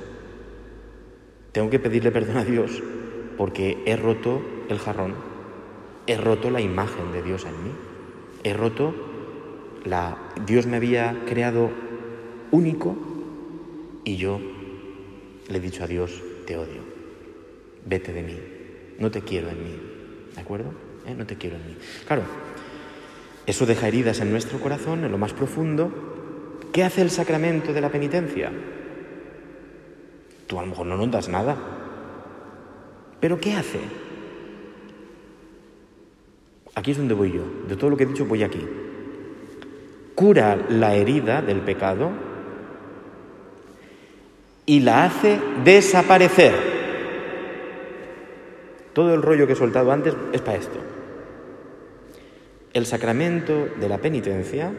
Tengo 1.53 1.71
que 1.71 1.79
pedirle 1.79 2.11
perdón 2.11 2.37
a 2.37 2.45
Dios 2.45 2.83
porque 3.37 3.83
he 3.87 3.97
roto 3.97 4.43
el 4.69 4.79
jarrón, 4.79 5.15
he 6.07 6.17
roto 6.17 6.51
la 6.51 6.61
imagen 6.61 7.13
de 7.13 7.23
Dios 7.23 7.45
en 7.45 7.65
mí, 7.65 7.71
he 8.45 8.53
roto 8.53 8.95
Dios 10.47 10.67
me 10.67 10.77
había 10.77 11.23
creado 11.27 11.71
único 12.51 12.97
y 14.05 14.17
yo 14.17 14.41
le 15.49 15.57
he 15.57 15.61
dicho 15.61 15.85
a 15.85 15.87
Dios, 15.87 16.23
te 16.47 16.57
odio, 16.57 16.83
vete 17.85 18.13
de 18.13 18.23
mí, 18.23 18.39
no 18.99 19.11
te 19.11 19.21
quiero 19.21 19.49
en 19.49 19.63
mí, 19.63 19.81
¿de 20.35 20.41
acuerdo? 20.41 20.73
¿Eh? 21.07 21.15
No 21.17 21.25
te 21.25 21.37
quiero 21.37 21.57
en 21.57 21.67
mí. 21.67 21.77
Claro, 22.07 22.23
eso 23.47 23.65
deja 23.65 23.87
heridas 23.87 24.21
en 24.21 24.31
nuestro 24.31 24.61
corazón, 24.61 25.05
en 25.05 25.13
lo 25.13 25.19
más 25.19 25.33
profundo. 25.33 26.59
¿Qué 26.73 26.83
hace 26.83 27.03
el 27.03 27.11
sacramento 27.11 27.73
de 27.73 27.81
la 27.81 27.91
penitencia? 27.91 28.51
Tú 30.49 30.59
a 30.59 30.63
lo 30.63 30.69
mejor 30.69 30.87
no 30.87 30.97
notas 30.97 31.29
nada. 31.29 31.57
Pero 33.21 33.41
¿qué 33.41 33.55
hace? 33.55 33.81
Aquí 36.75 36.91
es 36.91 36.99
donde 36.99 37.15
voy 37.15 37.33
yo. 37.33 37.45
De 37.69 37.77
todo 37.77 37.91
lo 37.91 37.97
que 37.97 38.03
he 38.03 38.07
dicho 38.07 38.27
voy 38.27 38.43
aquí. 38.43 38.61
Cura 40.17 40.57
la 40.71 40.95
herida 40.95 41.43
del 41.43 41.61
pecado 41.61 42.11
y 44.65 44.81
la 44.81 45.05
hace 45.05 45.39
desaparecer. 45.63 46.55
Todo 48.95 49.15
el 49.15 49.21
rollo 49.21 49.47
que 49.47 49.53
he 49.53 49.57
soltado 49.57 49.93
antes 49.93 50.15
es 50.33 50.41
para 50.41 50.57
esto. 50.57 50.79
El 52.73 52.87
sacramento 52.87 53.69
de 53.79 53.89
la 53.91 53.99
penitencia, 53.99 54.73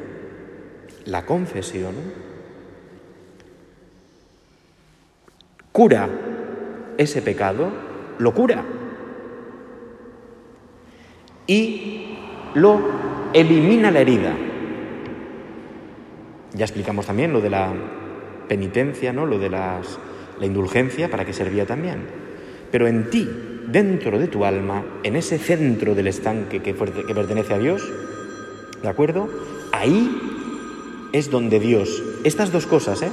la 1.06 1.24
confesión, 1.26 1.94
cura 5.72 6.10
ese 6.98 7.22
pecado, 7.22 7.70
lo 8.18 8.34
cura. 8.34 8.64
Y 11.46 12.18
lo 12.56 12.82
elimina 13.34 13.92
la 13.92 14.00
herida. 14.00 14.47
Ya 16.58 16.66
explicamos 16.66 17.06
también 17.06 17.32
lo 17.32 17.40
de 17.40 17.52
la 17.52 17.72
penitencia, 18.48 19.14
¿no? 19.14 19.26
lo 19.26 19.38
de 19.38 19.50
las, 19.50 20.00
la 20.40 20.46
indulgencia, 20.46 21.10
para 21.10 21.24
qué 21.24 21.34
servía 21.34 21.66
también. 21.66 22.08
Pero 22.72 22.88
en 22.88 23.10
ti, 23.10 23.30
dentro 23.68 24.18
de 24.18 24.28
tu 24.28 24.44
alma, 24.44 24.84
en 25.04 25.16
ese 25.16 25.38
centro 25.38 25.94
del 25.94 26.08
estanque 26.08 26.62
que, 26.62 26.74
que 26.74 27.16
pertenece 27.16 27.54
a 27.54 27.60
Dios, 27.60 27.88
¿de 28.82 28.90
acuerdo? 28.90 29.30
Ahí 29.72 30.10
es 31.14 31.30
donde 31.30 31.60
Dios, 31.60 32.04
estas 32.24 32.52
dos 32.52 32.66
cosas, 32.66 33.04
¿eh? 33.04 33.12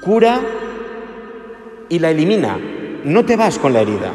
Cura 0.00 0.40
y 1.88 1.98
la 1.98 2.10
elimina. 2.10 2.58
No 3.04 3.24
te 3.24 3.36
vas 3.36 3.58
con 3.58 3.72
la 3.72 3.82
herida. 3.82 4.12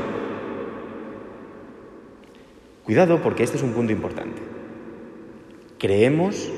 Cuidado 2.83 3.21
porque 3.21 3.43
este 3.43 3.57
es 3.57 3.63
un 3.63 3.73
punto 3.73 3.93
importante. 3.93 4.41
Creemos 5.77 6.51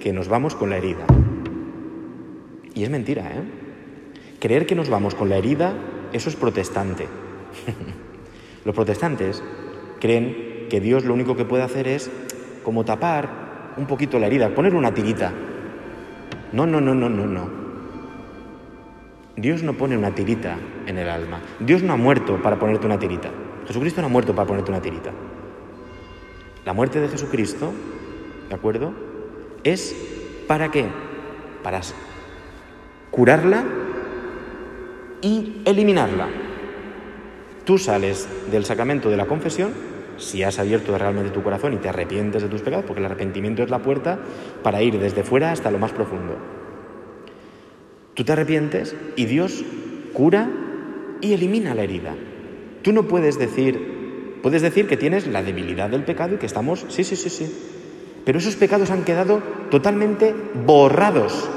que 0.00 0.12
nos 0.12 0.28
vamos 0.28 0.54
con 0.54 0.70
la 0.70 0.76
herida. 0.76 1.04
Y 2.74 2.84
es 2.84 2.90
mentira, 2.90 3.30
¿eh? 3.32 3.42
Creer 4.40 4.66
que 4.66 4.74
nos 4.74 4.88
vamos 4.88 5.14
con 5.14 5.28
la 5.28 5.36
herida, 5.36 5.74
eso 6.12 6.28
es 6.28 6.36
protestante. 6.36 7.06
Los 8.64 8.74
protestantes 8.74 9.42
creen 10.00 10.66
que 10.70 10.80
Dios 10.80 11.04
lo 11.04 11.14
único 11.14 11.36
que 11.36 11.44
puede 11.44 11.62
hacer 11.62 11.88
es 11.88 12.10
como 12.62 12.84
tapar 12.84 13.74
un 13.76 13.86
poquito 13.86 14.18
la 14.18 14.26
herida, 14.26 14.54
poner 14.54 14.74
una 14.74 14.92
tirita. 14.94 15.32
No, 16.52 16.66
no, 16.66 16.80
no, 16.80 16.94
no, 16.94 17.08
no, 17.08 17.26
no. 17.26 17.48
Dios 19.36 19.62
no 19.62 19.74
pone 19.74 19.96
una 19.96 20.14
tirita 20.14 20.56
en 20.86 20.98
el 20.98 21.08
alma. 21.08 21.40
Dios 21.60 21.82
no 21.82 21.92
ha 21.92 21.96
muerto 21.96 22.42
para 22.42 22.58
ponerte 22.58 22.86
una 22.86 22.98
tirita. 22.98 23.30
Jesucristo 23.66 24.00
no 24.00 24.08
ha 24.08 24.10
muerto 24.10 24.34
para 24.34 24.46
ponerte 24.46 24.70
una 24.70 24.82
tirita. 24.82 25.12
La 26.64 26.72
muerte 26.72 27.00
de 27.00 27.08
Jesucristo, 27.08 27.72
¿de 28.48 28.54
acuerdo? 28.54 29.07
Es 29.64 29.94
para 30.46 30.70
qué? 30.70 30.86
Para 31.62 31.80
curarla 33.10 33.64
y 35.20 35.62
eliminarla. 35.64 36.28
Tú 37.64 37.78
sales 37.78 38.28
del 38.50 38.64
sacramento 38.64 39.10
de 39.10 39.16
la 39.16 39.26
confesión 39.26 39.72
si 40.18 40.42
has 40.42 40.58
abierto 40.58 40.96
realmente 40.98 41.30
tu 41.30 41.42
corazón 41.42 41.74
y 41.74 41.76
te 41.76 41.88
arrepientes 41.88 42.42
de 42.42 42.48
tus 42.48 42.62
pecados, 42.62 42.84
porque 42.84 43.00
el 43.00 43.06
arrepentimiento 43.06 43.62
es 43.62 43.70
la 43.70 43.80
puerta 43.80 44.18
para 44.62 44.82
ir 44.82 44.98
desde 44.98 45.22
fuera 45.22 45.52
hasta 45.52 45.70
lo 45.70 45.78
más 45.78 45.92
profundo. 45.92 46.36
Tú 48.14 48.24
te 48.24 48.32
arrepientes 48.32 48.96
y 49.14 49.26
Dios 49.26 49.64
cura 50.12 50.50
y 51.20 51.32
elimina 51.32 51.74
la 51.74 51.84
herida. 51.84 52.16
Tú 52.82 52.92
no 52.92 53.04
puedes 53.04 53.38
decir, 53.38 54.38
puedes 54.42 54.62
decir 54.62 54.88
que 54.88 54.96
tienes 54.96 55.26
la 55.26 55.42
debilidad 55.42 55.88
del 55.88 56.02
pecado 56.02 56.34
y 56.34 56.38
que 56.38 56.46
estamos, 56.46 56.84
sí, 56.88 57.04
sí, 57.04 57.14
sí, 57.14 57.30
sí. 57.30 57.52
Pero 58.28 58.40
esos 58.40 58.56
pecados 58.56 58.90
han 58.90 59.04
quedado 59.04 59.40
totalmente 59.70 60.34
borrados, 60.66 61.48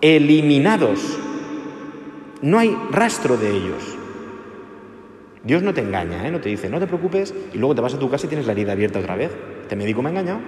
eliminados. 0.00 1.16
No 2.40 2.58
hay 2.58 2.76
rastro 2.90 3.36
de 3.36 3.50
ellos. 3.52 3.96
Dios 5.44 5.62
no 5.62 5.74
te 5.74 5.80
engaña, 5.80 6.26
¿eh? 6.26 6.32
no 6.32 6.40
te 6.40 6.48
dice, 6.48 6.68
no 6.68 6.80
te 6.80 6.88
preocupes, 6.88 7.32
y 7.54 7.58
luego 7.58 7.76
te 7.76 7.80
vas 7.80 7.94
a 7.94 8.00
tu 8.00 8.10
casa 8.10 8.26
y 8.26 8.30
tienes 8.30 8.48
la 8.48 8.52
herida 8.52 8.72
abierta 8.72 8.98
otra 8.98 9.14
vez. 9.14 9.30
Este 9.62 9.76
médico 9.76 10.02
me 10.02 10.08
ha 10.08 10.10
engañado. 10.10 10.40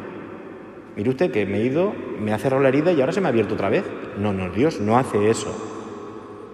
Mire 0.96 1.08
usted 1.08 1.30
que 1.30 1.46
me 1.46 1.58
he 1.58 1.66
ido, 1.66 1.94
me 2.18 2.32
ha 2.32 2.38
cerrado 2.38 2.60
la 2.60 2.70
herida 2.70 2.90
y 2.90 3.00
ahora 3.00 3.12
se 3.12 3.20
me 3.20 3.28
ha 3.28 3.30
abierto 3.30 3.54
otra 3.54 3.68
vez. 3.68 3.84
No, 4.18 4.32
no, 4.32 4.50
Dios 4.50 4.80
no 4.80 4.98
hace 4.98 5.30
eso. 5.30 5.54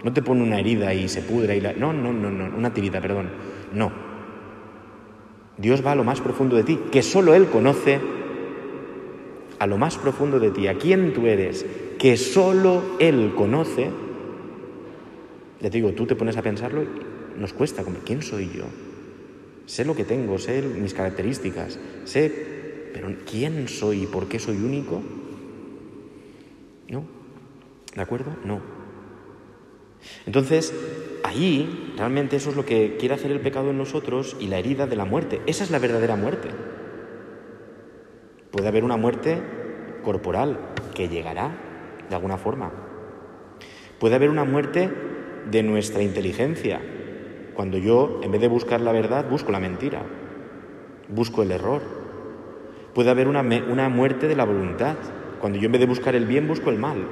No 0.04 0.12
te 0.12 0.20
pone 0.20 0.42
una 0.42 0.60
herida 0.60 0.92
y 0.92 1.08
se 1.08 1.22
pudra 1.22 1.54
y 1.54 1.62
la... 1.62 1.72
No, 1.72 1.94
no, 1.94 2.12
no, 2.12 2.30
no, 2.30 2.54
una 2.54 2.74
tirita, 2.74 3.00
perdón. 3.00 3.30
No. 3.72 4.09
Dios 5.60 5.84
va 5.84 5.92
a 5.92 5.94
lo 5.94 6.04
más 6.04 6.20
profundo 6.20 6.56
de 6.56 6.64
ti, 6.64 6.78
que 6.90 7.02
solo 7.02 7.34
Él 7.34 7.46
conoce 7.46 8.00
a 9.58 9.66
lo 9.66 9.76
más 9.76 9.98
profundo 9.98 10.38
de 10.38 10.50
ti, 10.50 10.68
a 10.68 10.78
quién 10.78 11.12
tú 11.12 11.26
eres, 11.26 11.66
que 11.98 12.16
solo 12.16 12.82
Él 12.98 13.34
conoce. 13.36 13.90
Ya 15.60 15.68
te 15.68 15.76
digo, 15.76 15.92
tú 15.92 16.06
te 16.06 16.16
pones 16.16 16.36
a 16.38 16.42
pensarlo 16.42 16.82
y 16.82 16.88
nos 17.38 17.52
cuesta, 17.52 17.84
como, 17.84 17.98
¿quién 17.98 18.22
soy 18.22 18.50
yo? 18.56 18.64
Sé 19.66 19.84
lo 19.84 19.94
que 19.94 20.04
tengo, 20.04 20.38
sé 20.38 20.62
mis 20.62 20.94
características, 20.94 21.78
sé 22.04 22.60
pero 22.92 23.14
¿quién 23.30 23.68
soy 23.68 24.02
y 24.02 24.06
por 24.06 24.28
qué 24.28 24.38
soy 24.38 24.56
único? 24.56 25.02
¿No? 26.88 27.04
¿De 27.94 28.02
acuerdo? 28.02 28.34
No. 28.44 28.60
Entonces, 30.26 30.74
ahí 31.30 31.94
realmente 31.96 32.36
eso 32.36 32.50
es 32.50 32.56
lo 32.56 32.64
que 32.64 32.96
quiere 32.98 33.14
hacer 33.14 33.30
el 33.30 33.40
pecado 33.40 33.70
en 33.70 33.78
nosotros 33.78 34.36
y 34.40 34.48
la 34.48 34.58
herida 34.58 34.86
de 34.86 34.96
la 34.96 35.04
muerte. 35.04 35.40
Esa 35.46 35.64
es 35.64 35.70
la 35.70 35.78
verdadera 35.78 36.16
muerte. 36.16 36.48
Puede 38.50 38.68
haber 38.68 38.84
una 38.84 38.96
muerte 38.96 39.40
corporal 40.02 40.58
que 40.94 41.08
llegará 41.08 41.52
de 42.08 42.14
alguna 42.14 42.36
forma. 42.36 42.72
Puede 43.98 44.16
haber 44.16 44.28
una 44.28 44.44
muerte 44.44 44.90
de 45.50 45.62
nuestra 45.62 46.02
inteligencia, 46.02 46.80
cuando 47.54 47.78
yo, 47.78 48.20
en 48.22 48.32
vez 48.32 48.40
de 48.40 48.48
buscar 48.48 48.80
la 48.80 48.92
verdad, 48.92 49.28
busco 49.28 49.52
la 49.52 49.60
mentira, 49.60 50.02
busco 51.08 51.42
el 51.42 51.52
error. 51.52 51.82
Puede 52.94 53.10
haber 53.10 53.28
una, 53.28 53.40
una 53.40 53.88
muerte 53.88 54.26
de 54.26 54.36
la 54.36 54.44
voluntad, 54.44 54.96
cuando 55.40 55.58
yo 55.58 55.66
en 55.66 55.72
vez 55.72 55.80
de 55.80 55.86
buscar 55.86 56.14
el 56.14 56.26
bien, 56.26 56.48
busco 56.48 56.70
el 56.70 56.78
mal. 56.78 57.06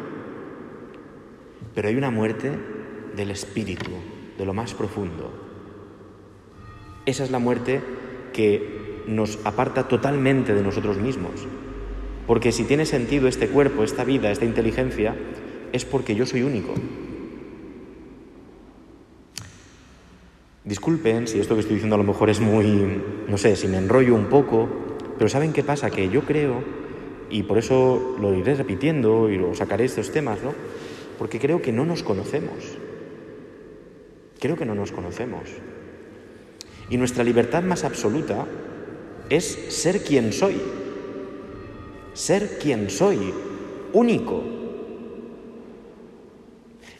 Pero 1.75 1.89
hay 1.89 1.97
una 1.97 2.11
muerte 2.11 2.51
del 3.19 3.33
espíritu, 3.33 3.91
de 4.39 4.47
lo 4.47 4.55
más 4.55 4.73
profundo. 4.73 5.31
Esa 7.05 7.25
es 7.25 7.31
la 7.31 7.39
muerte 7.39 7.83
que 8.33 9.03
nos 9.07 9.39
aparta 9.45 9.89
totalmente 9.89 10.55
de 10.55 10.63
nosotros 10.63 10.99
mismos. 10.99 11.47
Porque 12.27 12.53
si 12.53 12.65
tiene 12.65 12.87
sentido 12.87 13.27
este 13.27 13.49
cuerpo, 13.49 13.83
esta 13.83 14.05
vida, 14.05 14.31
esta 14.31 14.45
inteligencia, 14.45 15.17
es 15.73 15.85
porque 15.85 16.15
yo 16.15 16.27
soy 16.27 16.43
único. 16.43 16.75
Disculpen 20.65 21.27
si 21.27 21.41
esto 21.41 21.55
que 21.55 21.61
estoy 21.61 21.75
diciendo 21.77 21.97
a 21.97 21.99
lo 21.99 22.05
mejor 22.05 22.31
es 22.31 22.41
muy, 22.41 23.03
no 23.27 23.39
sé, 23.39 23.57
si 23.57 23.67
me 23.67 23.79
enrollo 23.79 24.15
un 24.15 24.27
poco, 24.27 24.69
pero 25.17 25.29
¿saben 25.29 25.53
qué 25.53 25.65
pasa? 25.65 25.91
Que 25.91 26.09
yo 26.11 26.23
creo, 26.23 26.63
y 27.31 27.43
por 27.43 27.59
eso 27.59 28.17
lo 28.21 28.35
iré 28.35 28.55
repitiendo 28.55 29.29
y 29.31 29.39
lo 29.39 29.55
sacaré 29.55 29.87
estos 29.87 30.13
temas, 30.13 30.43
¿no? 30.43 30.53
Porque 31.19 31.41
creo 31.41 31.63
que 31.63 31.73
no 31.73 31.85
nos 31.85 32.03
conocemos. 32.03 32.79
Creo 34.40 34.57
que 34.57 34.66
no 34.66 34.74
nos 34.74 34.92
conocemos. 34.92 35.48
Y 36.90 36.96
nuestra 36.96 37.24
libertad 37.24 37.62
más 37.62 37.85
absoluta 37.85 38.46
es 39.29 39.44
ser 39.68 40.03
quien 40.03 40.33
soy 40.33 40.61
ser 42.18 42.59
quien 42.59 42.90
soy, 42.90 43.33
único. 43.92 44.42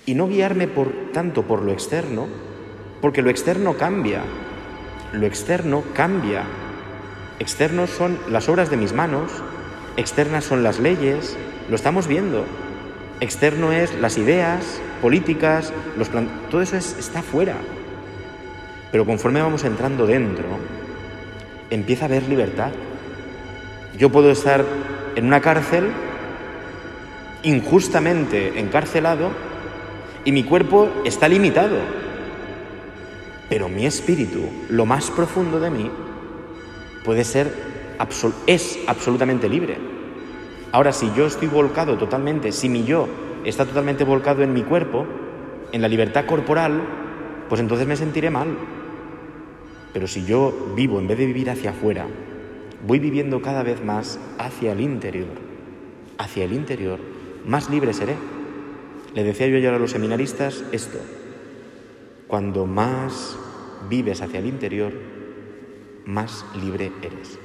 Y 0.07 0.15
no 0.15 0.29
guiarme 0.29 0.69
por 0.69 1.11
tanto 1.13 1.43
por 1.43 1.63
lo 1.63 1.73
externo, 1.73 2.29
porque 3.03 3.21
lo 3.21 3.29
externo 3.29 3.77
cambia. 3.77 4.23
Lo 5.13 5.27
externo 5.27 5.83
cambia. 5.93 6.45
Externos 7.41 7.91
son 7.91 8.17
las 8.31 8.49
obras 8.49 8.71
de 8.71 8.77
mis 8.77 8.93
manos, 8.93 9.33
externas 9.97 10.45
son 10.45 10.63
las 10.63 10.79
leyes, 10.79 11.37
lo 11.69 11.75
estamos 11.75 12.07
viendo. 12.07 12.45
Externo 13.21 13.73
es 13.73 13.95
las 13.95 14.17
ideas 14.17 14.81
políticas, 15.03 15.73
los 15.97 16.09
todo 16.51 16.63
eso 16.63 16.77
está 16.77 17.23
fuera. 17.23 17.57
Pero 18.93 19.05
conforme 19.05 19.43
vamos 19.43 19.65
entrando 19.65 20.07
dentro, 20.07 20.47
empieza 21.71 22.05
a 22.05 22.09
haber 22.09 22.23
libertad. 22.29 22.71
Yo 23.99 24.11
puedo 24.11 24.31
estar 24.31 24.65
en 25.17 25.27
una 25.27 25.41
cárcel, 25.41 25.91
injustamente 27.43 28.61
encarcelado, 28.61 29.31
y 30.25 30.31
mi 30.31 30.45
cuerpo 30.45 30.89
está 31.05 31.29
limitado. 31.29 31.79
Pero 33.49 33.69
mi 33.69 33.85
espíritu, 33.85 34.49
lo 34.69 34.87
más 34.87 35.11
profundo 35.11 35.59
de 35.59 35.71
mí, 35.71 35.91
puede 37.05 37.25
ser, 37.25 37.53
es 38.47 38.79
absolutamente 38.87 39.49
libre. 39.49 39.98
Ahora, 40.73 40.93
si 40.93 41.11
yo 41.15 41.27
estoy 41.27 41.49
volcado 41.49 41.97
totalmente, 41.97 42.53
si 42.53 42.69
mi 42.69 42.85
yo 42.85 43.09
está 43.45 43.65
totalmente 43.65 44.05
volcado 44.05 44.43
en 44.43 44.53
mi 44.53 44.63
cuerpo, 44.63 45.07
en 45.73 45.81
la 45.81 45.89
libertad 45.89 46.27
corporal, 46.27 46.83
pues 47.49 47.61
entonces 47.61 47.87
me 47.87 47.97
sentiré 47.97 48.31
mal. 48.31 48.49
Pero 49.93 50.07
si 50.07 50.25
yo 50.27 50.73
vivo, 50.77 50.99
en 50.99 51.09
vez 51.09 51.19
de 51.19 51.27
vivir 51.27 51.49
hacia 51.49 51.71
afuera, 51.71 52.07
voy 52.87 52.99
viviendo 52.99 53.41
cada 53.41 53.63
vez 53.63 53.83
más 53.83 54.21
hacia 54.39 54.73
el 54.73 54.81
interior, 54.81 55.29
hacia 56.19 56.45
el 56.45 56.53
interior, 56.53 56.99
más 57.47 57.71
libre 57.71 57.95
seré. 57.95 58.17
Le 59.15 59.25
decía 59.25 59.47
yo 59.47 59.57
ayer 59.57 59.73
a 59.73 59.79
los 59.79 59.93
seminaristas 59.93 60.65
esto, 60.73 60.99
cuando 62.27 62.67
más 62.67 63.39
vives 63.89 64.21
hacia 64.21 64.39
el 64.41 64.47
interior, 64.47 64.93
más 66.05 66.45
libre 66.61 66.93
eres, 67.03 67.39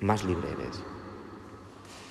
más 0.00 0.24
libre 0.24 0.48
eres. 0.58 0.84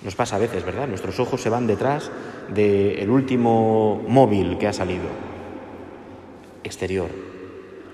Nos 0.03 0.15
pasa 0.15 0.38
a 0.38 0.39
veces, 0.39 0.65
¿verdad? 0.65 0.88
Nuestros 0.88 1.19
ojos 1.19 1.41
se 1.41 1.49
van 1.49 1.67
detrás 1.67 2.09
del 2.53 3.09
último 3.09 4.01
móvil 4.07 4.57
que 4.57 4.67
ha 4.67 4.73
salido, 4.73 5.07
exterior, 6.63 7.09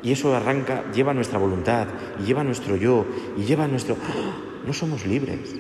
y 0.03 0.11
eso 0.11 0.35
arranca, 0.35 0.83
lleva 0.91 1.15
nuestra 1.15 1.39
voluntad, 1.39 1.87
y 2.19 2.25
lleva 2.25 2.43
nuestro 2.43 2.75
yo, 2.75 3.05
y 3.37 3.43
lleva 3.43 3.67
nuestro... 3.67 3.97
¡Ah! 4.07 4.45
No 4.65 4.73
somos 4.73 5.05
libres. 5.05 5.55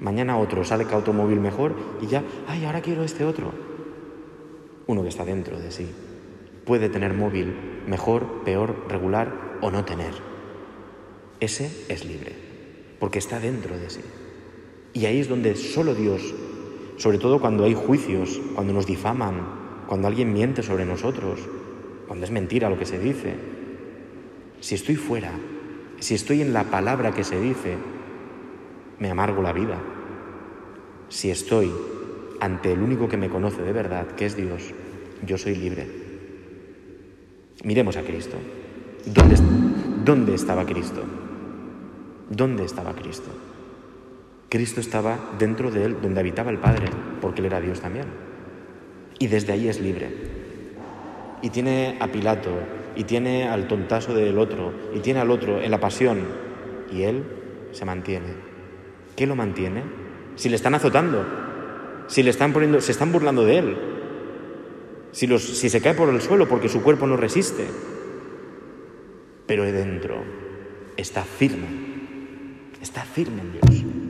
Mañana 0.00 0.38
otro 0.38 0.64
sale 0.64 0.86
que 0.86 0.94
automóvil 0.94 1.40
mejor 1.40 1.74
y 2.00 2.06
ya, 2.06 2.22
ay, 2.48 2.64
ahora 2.64 2.80
quiero 2.80 3.04
este 3.04 3.24
otro. 3.24 3.52
Uno 4.86 5.02
que 5.02 5.08
está 5.08 5.24
dentro 5.26 5.58
de 5.58 5.70
sí. 5.70 5.86
Puede 6.64 6.88
tener 6.88 7.12
móvil 7.12 7.54
mejor, 7.86 8.42
peor, 8.44 8.86
regular 8.88 9.58
o 9.60 9.70
no 9.70 9.84
tener. 9.84 10.14
Ese 11.38 11.70
es 11.88 12.04
libre, 12.06 12.32
porque 12.98 13.18
está 13.18 13.40
dentro 13.40 13.78
de 13.78 13.90
sí. 13.90 14.00
Y 14.92 15.06
ahí 15.06 15.20
es 15.20 15.28
donde 15.28 15.54
solo 15.54 15.94
Dios, 15.94 16.34
sobre 16.96 17.18
todo 17.18 17.40
cuando 17.40 17.64
hay 17.64 17.74
juicios, 17.74 18.40
cuando 18.54 18.72
nos 18.72 18.86
difaman, 18.86 19.86
cuando 19.86 20.08
alguien 20.08 20.32
miente 20.32 20.62
sobre 20.62 20.84
nosotros, 20.84 21.40
cuando 22.06 22.24
es 22.24 22.30
mentira 22.30 22.70
lo 22.70 22.78
que 22.78 22.86
se 22.86 22.98
dice, 22.98 23.34
si 24.60 24.74
estoy 24.74 24.96
fuera, 24.96 25.32
si 26.00 26.14
estoy 26.14 26.42
en 26.42 26.52
la 26.52 26.64
palabra 26.64 27.12
que 27.12 27.24
se 27.24 27.40
dice, 27.40 27.76
me 28.98 29.10
amargo 29.10 29.42
la 29.42 29.52
vida. 29.52 29.78
Si 31.08 31.30
estoy 31.30 31.72
ante 32.40 32.72
el 32.72 32.80
único 32.80 33.08
que 33.08 33.16
me 33.16 33.28
conoce 33.28 33.62
de 33.62 33.72
verdad, 33.72 34.06
que 34.08 34.26
es 34.26 34.36
Dios, 34.36 34.72
yo 35.26 35.38
soy 35.38 35.56
libre. 35.56 35.86
Miremos 37.64 37.96
a 37.96 38.02
Cristo. 38.02 38.36
¿Dónde, 39.06 39.36
¿Dónde, 40.04 40.34
estaba 40.34 40.64
Cristo? 40.64 41.02
¿Dónde 42.28 42.64
estaba 42.64 42.94
Cristo? 42.94 43.30
Cristo 44.50 44.80
estaba 44.80 45.16
dentro 45.38 45.70
de 45.70 45.84
él, 45.84 45.96
donde 46.02 46.18
habitaba 46.18 46.50
el 46.50 46.58
Padre, 46.58 46.86
porque 47.20 47.40
él 47.40 47.46
era 47.46 47.60
Dios 47.60 47.80
también. 47.80 48.06
Y 49.20 49.28
desde 49.28 49.52
ahí 49.52 49.68
es 49.68 49.80
libre. 49.80 50.10
Y 51.40 51.50
tiene 51.50 51.96
a 52.00 52.08
Pilato 52.08 52.50
y 52.96 53.04
tiene 53.04 53.48
al 53.48 53.68
tontazo 53.68 54.12
del 54.12 54.38
otro 54.38 54.72
y 54.92 54.98
tiene 54.98 55.20
al 55.20 55.30
otro 55.30 55.60
en 55.60 55.70
la 55.70 55.78
pasión 55.78 56.18
y 56.90 57.02
él 57.02 57.22
se 57.70 57.84
mantiene. 57.84 58.34
¿Qué 59.14 59.26
lo 59.26 59.36
mantiene? 59.36 59.84
Si 60.34 60.48
le 60.48 60.56
están 60.56 60.74
azotando, 60.74 61.24
si 62.08 62.24
le 62.24 62.30
están 62.30 62.52
poniendo, 62.52 62.80
se 62.80 62.90
están 62.90 63.12
burlando 63.12 63.44
de 63.44 63.58
él, 63.58 63.76
si, 65.12 65.26
si 65.38 65.70
se 65.70 65.80
cae 65.80 65.94
por 65.94 66.08
el 66.08 66.20
suelo 66.20 66.48
porque 66.48 66.68
su 66.68 66.82
cuerpo 66.82 67.06
no 67.06 67.16
resiste, 67.16 67.66
pero 69.46 69.62
de 69.62 69.72
dentro 69.72 70.24
está 70.96 71.22
firme, 71.22 71.68
está 72.82 73.04
firme 73.04 73.42
en 73.42 73.52
Dios. 73.52 74.09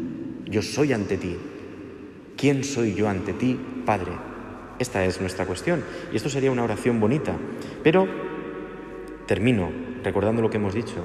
Yo 0.50 0.62
soy 0.62 0.92
ante 0.92 1.16
ti. 1.16 1.36
¿Quién 2.36 2.64
soy 2.64 2.94
yo 2.94 3.08
ante 3.08 3.32
ti, 3.32 3.58
Padre? 3.86 4.12
Esta 4.78 5.04
es 5.04 5.20
nuestra 5.20 5.46
cuestión. 5.46 5.82
Y 6.12 6.16
esto 6.16 6.28
sería 6.28 6.50
una 6.50 6.64
oración 6.64 7.00
bonita. 7.00 7.36
Pero 7.82 8.08
Termino 9.30 9.70
recordando 10.02 10.42
lo 10.42 10.50
que 10.50 10.56
hemos 10.56 10.74
dicho. 10.74 11.04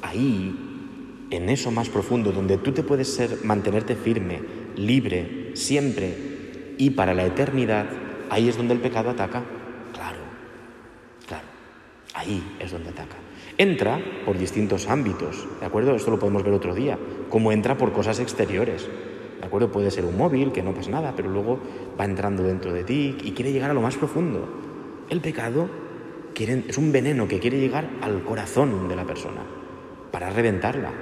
Ahí, 0.00 1.28
en 1.28 1.50
eso 1.50 1.70
más 1.70 1.90
profundo, 1.90 2.32
donde 2.32 2.56
tú 2.56 2.72
te 2.72 2.82
puedes 2.82 3.12
ser, 3.12 3.44
mantenerte 3.44 3.94
firme, 3.94 4.40
libre, 4.74 5.50
siempre 5.52 6.14
y 6.78 6.88
para 6.88 7.12
la 7.12 7.26
eternidad, 7.26 7.84
ahí 8.30 8.48
es 8.48 8.56
donde 8.56 8.72
el 8.72 8.80
pecado 8.80 9.10
ataca. 9.10 9.42
Claro, 9.92 10.20
claro, 11.28 11.44
ahí 12.14 12.42
es 12.58 12.72
donde 12.72 12.88
ataca. 12.88 13.16
Entra 13.58 13.98
por 14.24 14.36
distintos 14.36 14.88
ámbitos, 14.88 15.46
¿de 15.60 15.66
acuerdo? 15.66 15.94
Esto 15.94 16.10
lo 16.10 16.18
podemos 16.18 16.42
ver 16.42 16.52
otro 16.52 16.74
día, 16.74 16.98
como 17.30 17.52
entra 17.52 17.78
por 17.78 17.92
cosas 17.92 18.20
exteriores. 18.20 18.86
¿De 19.40 19.46
acuerdo? 19.46 19.72
Puede 19.72 19.90
ser 19.90 20.04
un 20.04 20.16
móvil, 20.16 20.52
que 20.52 20.62
no 20.62 20.74
pasa 20.74 20.90
nada, 20.90 21.14
pero 21.16 21.30
luego 21.30 21.58
va 21.98 22.04
entrando 22.04 22.42
dentro 22.42 22.72
de 22.72 22.84
ti 22.84 23.16
y 23.22 23.32
quiere 23.32 23.52
llegar 23.52 23.70
a 23.70 23.74
lo 23.74 23.80
más 23.80 23.96
profundo. 23.96 24.46
El 25.08 25.20
pecado 25.20 25.68
es 26.38 26.76
un 26.76 26.92
veneno 26.92 27.26
que 27.26 27.38
quiere 27.38 27.58
llegar 27.58 27.88
al 28.02 28.22
corazón 28.22 28.88
de 28.88 28.96
la 28.96 29.04
persona 29.04 29.40
para 30.10 30.28
reventarla. 30.28 30.92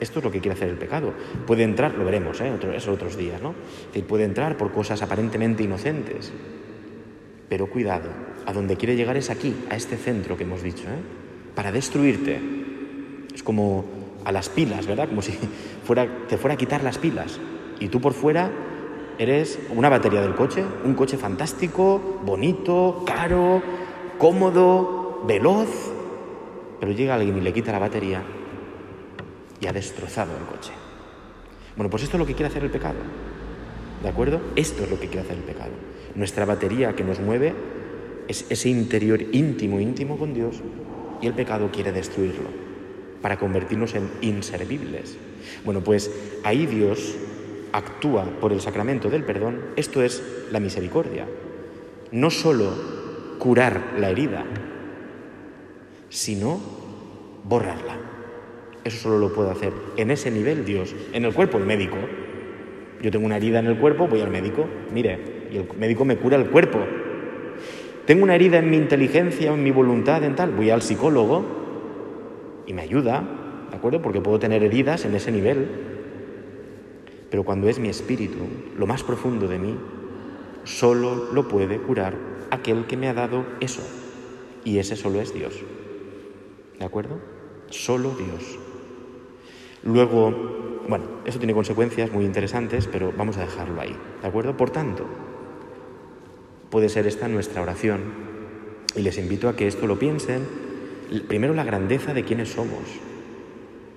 Esto 0.00 0.18
es 0.18 0.24
lo 0.24 0.30
que 0.30 0.40
quiere 0.40 0.54
hacer 0.54 0.68
el 0.68 0.76
pecado. 0.76 1.14
Puede 1.46 1.62
entrar, 1.62 1.94
lo 1.94 2.04
veremos, 2.04 2.40
¿eh? 2.40 2.52
eso 2.74 2.92
otros 2.92 3.16
días, 3.16 3.40
¿no? 3.40 3.54
puede 4.08 4.24
entrar 4.24 4.56
por 4.56 4.72
cosas 4.72 5.02
aparentemente 5.02 5.62
inocentes. 5.62 6.32
Pero 7.48 7.70
cuidado, 7.70 8.10
a 8.44 8.52
donde 8.52 8.76
quiere 8.76 8.96
llegar 8.96 9.16
es 9.16 9.30
aquí, 9.30 9.54
a 9.70 9.76
este 9.76 9.96
centro 9.96 10.36
que 10.36 10.42
hemos 10.42 10.62
dicho, 10.62 10.84
¿eh? 10.88 11.25
Para 11.56 11.72
destruirte. 11.72 12.38
Es 13.34 13.42
como 13.42 13.84
a 14.24 14.30
las 14.30 14.48
pilas, 14.48 14.86
¿verdad? 14.86 15.08
Como 15.08 15.22
si 15.22 15.32
fuera, 15.84 16.06
te 16.28 16.38
fuera 16.38 16.54
a 16.54 16.56
quitar 16.56 16.84
las 16.84 16.98
pilas. 16.98 17.40
Y 17.80 17.88
tú 17.88 18.00
por 18.00 18.14
fuera 18.14 18.52
Eres 19.18 19.58
una 19.74 19.88
batería 19.88 20.20
del 20.20 20.34
coche, 20.34 20.62
un 20.84 20.92
coche 20.92 21.16
fantástico, 21.16 22.20
bonito, 22.22 23.02
caro, 23.06 23.62
cómodo, 24.18 25.22
veloz, 25.26 25.70
pero 26.78 26.92
llega 26.92 27.14
alguien 27.14 27.38
y 27.38 27.40
le 27.40 27.52
quita 27.54 27.72
la 27.72 27.78
batería 27.78 28.22
y 29.58 29.66
ha 29.66 29.72
destrozado 29.72 30.32
el 30.36 30.44
coche. 30.44 30.72
Bueno, 31.76 31.88
pues 31.88 32.02
esto 32.02 32.16
es 32.16 32.20
lo 32.20 32.26
que 32.26 32.34
quiere 32.34 32.48
hacer 32.48 32.62
el 32.62 32.70
pecado. 32.70 32.98
¿De 34.02 34.08
acuerdo? 34.10 34.40
Esto 34.54 34.84
es 34.84 34.90
lo 34.90 35.00
que 35.00 35.06
quiere 35.06 35.22
hacer 35.22 35.38
el 35.38 35.44
pecado. 35.44 35.72
Nuestra 36.14 36.44
batería 36.44 36.94
que 36.94 37.02
nos 37.02 37.18
mueve 37.18 37.54
es 38.28 38.44
ese 38.50 38.68
interior 38.68 39.22
íntimo, 39.32 39.80
íntimo 39.80 40.18
con 40.18 40.34
Dios, 40.34 40.56
y 41.20 41.26
el 41.26 41.34
pecado 41.34 41.70
quiere 41.72 41.92
destruirlo 41.92 42.48
para 43.22 43.38
convertirnos 43.38 43.94
en 43.94 44.10
inservibles. 44.20 45.16
Bueno, 45.64 45.82
pues 45.82 46.10
ahí 46.44 46.66
Dios 46.66 47.16
actúa 47.72 48.24
por 48.40 48.52
el 48.52 48.60
sacramento 48.60 49.10
del 49.10 49.24
perdón, 49.24 49.60
esto 49.76 50.02
es 50.02 50.22
la 50.50 50.60
misericordia. 50.60 51.26
No 52.12 52.30
solo 52.30 52.72
curar 53.38 53.94
la 53.98 54.10
herida, 54.10 54.44
sino 56.08 56.60
borrarla. 57.44 57.96
Eso 58.84 58.98
solo 58.98 59.18
lo 59.18 59.32
puede 59.32 59.50
hacer 59.50 59.72
en 59.96 60.10
ese 60.10 60.30
nivel 60.30 60.64
Dios, 60.64 60.94
en 61.12 61.24
el 61.24 61.34
cuerpo 61.34 61.58
el 61.58 61.64
médico. 61.64 61.96
Yo 63.02 63.10
tengo 63.10 63.26
una 63.26 63.36
herida 63.36 63.58
en 63.58 63.66
el 63.66 63.78
cuerpo, 63.78 64.06
voy 64.06 64.20
al 64.20 64.30
médico, 64.30 64.66
mire, 64.92 65.48
y 65.50 65.56
el 65.56 65.68
médico 65.78 66.04
me 66.04 66.16
cura 66.16 66.36
el 66.36 66.46
cuerpo. 66.46 66.78
Tengo 68.06 68.22
una 68.22 68.36
herida 68.36 68.58
en 68.58 68.70
mi 68.70 68.76
inteligencia, 68.76 69.52
en 69.52 69.64
mi 69.64 69.72
voluntad, 69.72 70.22
en 70.22 70.36
tal, 70.36 70.52
voy 70.52 70.70
al 70.70 70.80
psicólogo 70.80 71.44
y 72.64 72.72
me 72.72 72.82
ayuda, 72.82 73.24
¿de 73.70 73.76
acuerdo? 73.76 74.00
Porque 74.00 74.20
puedo 74.20 74.38
tener 74.38 74.62
heridas 74.62 75.04
en 75.04 75.14
ese 75.16 75.32
nivel. 75.32 75.68
Pero 77.30 77.42
cuando 77.42 77.68
es 77.68 77.80
mi 77.80 77.88
espíritu, 77.88 78.38
lo 78.78 78.86
más 78.86 79.02
profundo 79.02 79.48
de 79.48 79.58
mí, 79.58 79.76
solo 80.62 81.32
lo 81.32 81.48
puede 81.48 81.78
curar 81.78 82.14
aquel 82.52 82.86
que 82.86 82.96
me 82.96 83.08
ha 83.08 83.14
dado 83.14 83.44
eso. 83.58 83.82
Y 84.64 84.78
ese 84.78 84.94
solo 84.94 85.20
es 85.20 85.34
Dios. 85.34 85.60
¿De 86.78 86.84
acuerdo? 86.84 87.18
Solo 87.70 88.10
Dios. 88.10 88.56
Luego, 89.82 90.82
bueno, 90.88 91.04
eso 91.24 91.38
tiene 91.38 91.54
consecuencias 91.54 92.12
muy 92.12 92.24
interesantes, 92.24 92.86
pero 92.86 93.12
vamos 93.16 93.36
a 93.36 93.40
dejarlo 93.40 93.80
ahí. 93.80 93.96
¿De 94.22 94.28
acuerdo? 94.28 94.56
Por 94.56 94.70
tanto, 94.70 95.06
puede 96.76 96.90
ser 96.90 97.06
esta 97.06 97.26
nuestra 97.26 97.62
oración. 97.62 98.02
Y 98.94 99.00
les 99.00 99.16
invito 99.16 99.48
a 99.48 99.56
que 99.56 99.66
esto 99.66 99.86
lo 99.86 99.98
piensen. 99.98 100.46
Primero 101.26 101.54
la 101.54 101.64
grandeza 101.64 102.12
de 102.12 102.22
quienes 102.22 102.50
somos, 102.50 102.82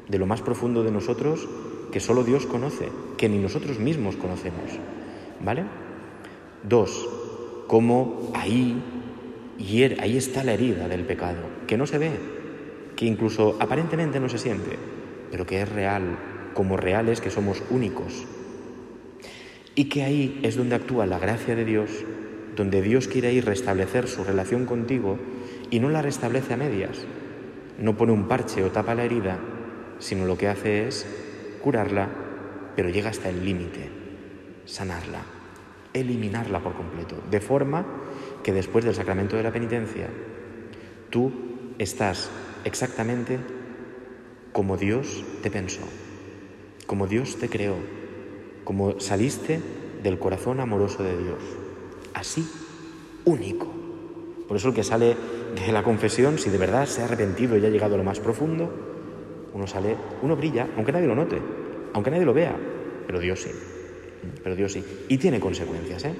de 0.07 0.17
lo 0.17 0.25
más 0.25 0.41
profundo 0.41 0.81
de 0.81 0.89
nosotros 0.89 1.45
que 1.91 1.99
solo 1.99 2.23
Dios 2.23 2.45
conoce, 2.45 2.87
que 3.17 3.27
ni 3.27 3.37
nosotros 3.37 3.79
mismos 3.79 4.15
conocemos. 4.15 4.79
¿Vale? 5.43 5.65
Dos, 6.63 7.09
cómo 7.67 8.31
ahí, 8.33 8.81
ahí 9.99 10.15
está 10.15 10.45
la 10.45 10.53
herida 10.53 10.87
del 10.87 11.03
pecado, 11.03 11.41
que 11.67 11.75
no 11.75 11.85
se 11.85 11.97
ve, 11.97 12.11
que 12.95 13.05
incluso 13.05 13.57
aparentemente 13.59 14.21
no 14.21 14.29
se 14.29 14.37
siente, 14.37 14.77
pero 15.29 15.45
que 15.45 15.61
es 15.61 15.67
real, 15.67 16.17
como 16.53 16.77
reales 16.77 17.19
que 17.19 17.29
somos 17.29 17.61
únicos. 17.71 18.25
Y 19.75 19.89
que 19.89 20.03
ahí 20.03 20.39
es 20.43 20.55
donde 20.55 20.75
actúa 20.75 21.05
la 21.05 21.19
gracia 21.19 21.57
de 21.57 21.65
Dios, 21.65 21.89
donde 22.55 22.81
Dios 22.81 23.07
quiere 23.07 23.33
ir 23.33 23.45
restablecer 23.45 24.07
su 24.07 24.23
relación 24.23 24.65
contigo 24.65 25.17
y 25.69 25.79
no 25.79 25.89
la 25.89 26.01
restablece 26.01 26.53
a 26.53 26.57
medias. 26.57 27.05
No 27.79 27.95
pone 27.95 28.11
un 28.11 28.27
parche 28.27 28.63
o 28.63 28.71
tapa 28.71 28.95
la 28.95 29.03
herida, 29.05 29.39
sino 29.99 30.25
lo 30.25 30.37
que 30.37 30.47
hace 30.47 30.87
es 30.87 31.05
curarla, 31.61 32.09
pero 32.75 32.89
llega 32.89 33.09
hasta 33.09 33.29
el 33.29 33.45
límite, 33.45 33.89
sanarla, 34.65 35.21
eliminarla 35.93 36.61
por 36.61 36.73
completo, 36.73 37.15
de 37.29 37.39
forma 37.39 37.85
que 38.43 38.53
después 38.53 38.85
del 38.85 38.95
sacramento 38.95 39.35
de 39.37 39.43
la 39.43 39.51
penitencia 39.51 40.07
tú 41.09 41.31
estás 41.77 42.29
exactamente 42.63 43.39
como 44.51 44.77
Dios 44.77 45.23
te 45.41 45.51
pensó, 45.51 45.81
como 46.87 47.07
Dios 47.07 47.37
te 47.37 47.49
creó, 47.49 47.75
como 48.63 48.99
saliste 48.99 49.61
del 50.03 50.19
corazón 50.19 50.59
amoroso 50.59 51.03
de 51.03 51.17
Dios. 51.17 51.58
Así, 52.13 52.47
único. 53.25 53.67
Por 54.47 54.57
eso 54.57 54.69
el 54.69 54.73
que 54.73 54.83
sale 54.83 55.15
de 55.55 55.71
la 55.71 55.83
confesión, 55.83 56.37
si 56.37 56.49
de 56.49 56.57
verdad 56.57 56.85
se 56.87 57.01
ha 57.01 57.05
arrepentido 57.05 57.57
y 57.57 57.65
ha 57.65 57.69
llegado 57.69 57.95
a 57.95 57.97
lo 57.97 58.03
más 58.03 58.19
profundo, 58.19 58.71
uno 59.53 59.67
sale, 59.67 59.95
uno 60.21 60.35
brilla, 60.35 60.67
aunque 60.75 60.91
nadie 60.91 61.07
lo 61.07 61.15
note, 61.15 61.39
aunque 61.93 62.11
nadie 62.11 62.25
lo 62.25 62.33
vea, 62.33 62.55
pero 63.05 63.19
Dios 63.19 63.41
sí, 63.41 63.51
pero 64.43 64.55
Dios 64.55 64.73
sí. 64.73 64.83
Y 65.07 65.17
tiene 65.17 65.39
consecuencias, 65.39 66.05
¿eh? 66.05 66.15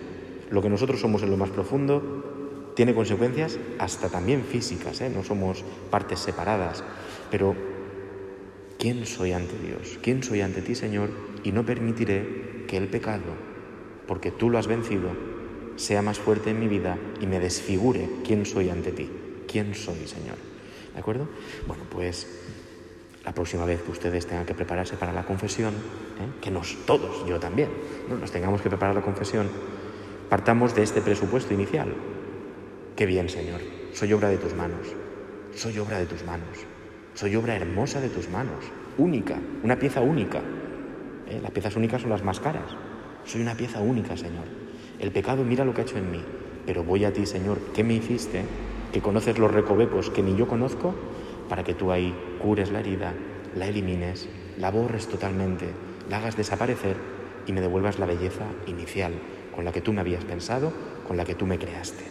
Lo 0.50 0.62
que 0.62 0.70
nosotros 0.70 1.00
somos 1.00 1.22
en 1.22 1.32
lo 1.32 1.38
más 1.38 1.50
profundo 1.50 2.72
tiene 2.76 2.96
consecuencias 2.96 3.60
hasta 3.78 4.10
también 4.10 4.44
físicas, 4.44 5.02
¿eh? 5.02 5.12
No 5.14 5.24
somos 5.24 5.64
partes 5.90 6.20
separadas, 6.20 6.84
pero 7.30 7.56
¿quién 8.78 9.06
soy 9.06 9.34
ante 9.34 9.58
Dios? 9.60 10.00
¿Quién 10.02 10.24
soy 10.24 10.42
ante 10.42 10.62
ti, 10.62 10.76
Señor? 10.76 11.10
Y 11.44 11.52
no 11.52 11.66
permitiré 11.66 12.66
que 12.68 12.78
el 12.78 12.88
pecado, 12.88 13.34
porque 14.08 14.32
tú 14.32 14.50
lo 14.50 14.58
has 14.58 14.68
vencido, 14.68 15.10
sea 15.80 16.02
más 16.02 16.20
fuerte 16.20 16.50
en 16.50 16.60
mi 16.60 16.68
vida 16.68 16.98
y 17.22 17.26
me 17.26 17.40
desfigure 17.40 18.08
quién 18.26 18.46
soy 18.46 18.70
ante 18.70 18.92
ti. 18.92 19.10
¿Quién 19.48 19.74
soy, 19.74 20.06
Señor? 20.08 20.36
¿De 20.94 21.00
acuerdo? 21.00 21.30
Bueno, 21.68 21.84
pues 21.90 22.28
la 23.24 23.34
próxima 23.34 23.64
vez 23.64 23.82
que 23.82 23.92
ustedes 23.92 24.28
tengan 24.28 24.46
que 24.46 24.54
prepararse 24.54 24.98
para 24.98 25.14
la 25.14 25.24
confesión, 25.24 25.74
¿eh? 25.74 26.42
que 26.42 26.52
nos 26.52 26.86
todos, 26.86 27.26
yo 27.26 27.40
también, 27.40 27.70
¿no? 28.10 28.18
nos 28.18 28.30
tengamos 28.30 28.62
que 28.62 28.68
preparar 28.68 28.94
la 28.94 29.02
confesión, 29.02 29.50
partamos 30.30 30.76
de 30.76 30.84
este 30.84 31.02
presupuesto 31.02 31.54
inicial. 31.54 31.94
Qué 32.98 33.06
bien, 33.06 33.30
Señor, 33.30 33.62
soy 33.94 34.12
obra 34.12 34.28
de 34.28 34.38
tus 34.38 34.54
manos, 34.54 34.86
soy 35.56 35.80
obra 35.80 35.98
de 35.98 36.08
tus 36.08 36.26
manos, 36.26 36.58
soy 37.14 37.38
obra 37.38 37.56
hermosa 37.56 38.02
de 38.02 38.10
tus 38.10 38.30
manos, 38.30 38.66
única, 38.98 39.38
una 39.64 39.80
pieza 39.80 40.02
única. 40.02 40.40
¿eh? 41.30 41.40
Las 41.42 41.52
piezas 41.52 41.78
únicas 41.78 42.02
son 42.02 42.10
las 42.10 42.24
más 42.24 42.42
caras. 42.42 42.76
Soy 43.24 43.42
una 43.42 43.56
pieza 43.56 43.80
única, 43.80 44.18
Señor. 44.18 44.59
El 45.00 45.12
pecado 45.12 45.44
mira 45.44 45.66
lo 45.66 45.74
que 45.74 45.82
ha 45.82 45.84
hecho 45.84 45.98
en 45.98 46.12
mí, 46.12 46.22
pero 46.66 46.84
voy 46.84 47.06
a 47.06 47.14
ti, 47.14 47.26
Señor, 47.26 47.60
¿qué 47.74 47.84
me 47.84 47.94
hiciste? 47.94 48.44
Que 48.92 49.02
conoces 49.02 49.40
los 49.40 49.52
recovecos 49.52 50.10
que 50.10 50.22
ni 50.22 50.36
yo 50.36 50.48
conozco 50.48 50.94
para 51.48 51.64
que 51.64 51.74
tú 51.74 51.92
ahí 51.92 52.14
cures 52.42 52.72
la 52.72 52.82
herida, 52.82 53.14
la 53.56 53.68
elimines, 53.68 54.28
la 54.58 54.72
borres 54.72 55.08
totalmente, 55.08 55.70
la 56.10 56.18
hagas 56.18 56.36
desaparecer 56.36 56.98
y 57.48 57.54
me 57.54 57.62
devuelvas 57.62 57.98
la 57.98 58.06
belleza 58.06 58.46
inicial 58.68 59.14
con 59.56 59.66
la 59.66 59.72
que 59.72 59.82
tú 59.82 59.94
me 59.94 60.02
habías 60.02 60.26
pensado, 60.26 60.72
con 61.08 61.18
la 61.18 61.26
que 61.26 61.36
tú 61.36 61.46
me 61.46 61.58
creaste. 61.58 62.04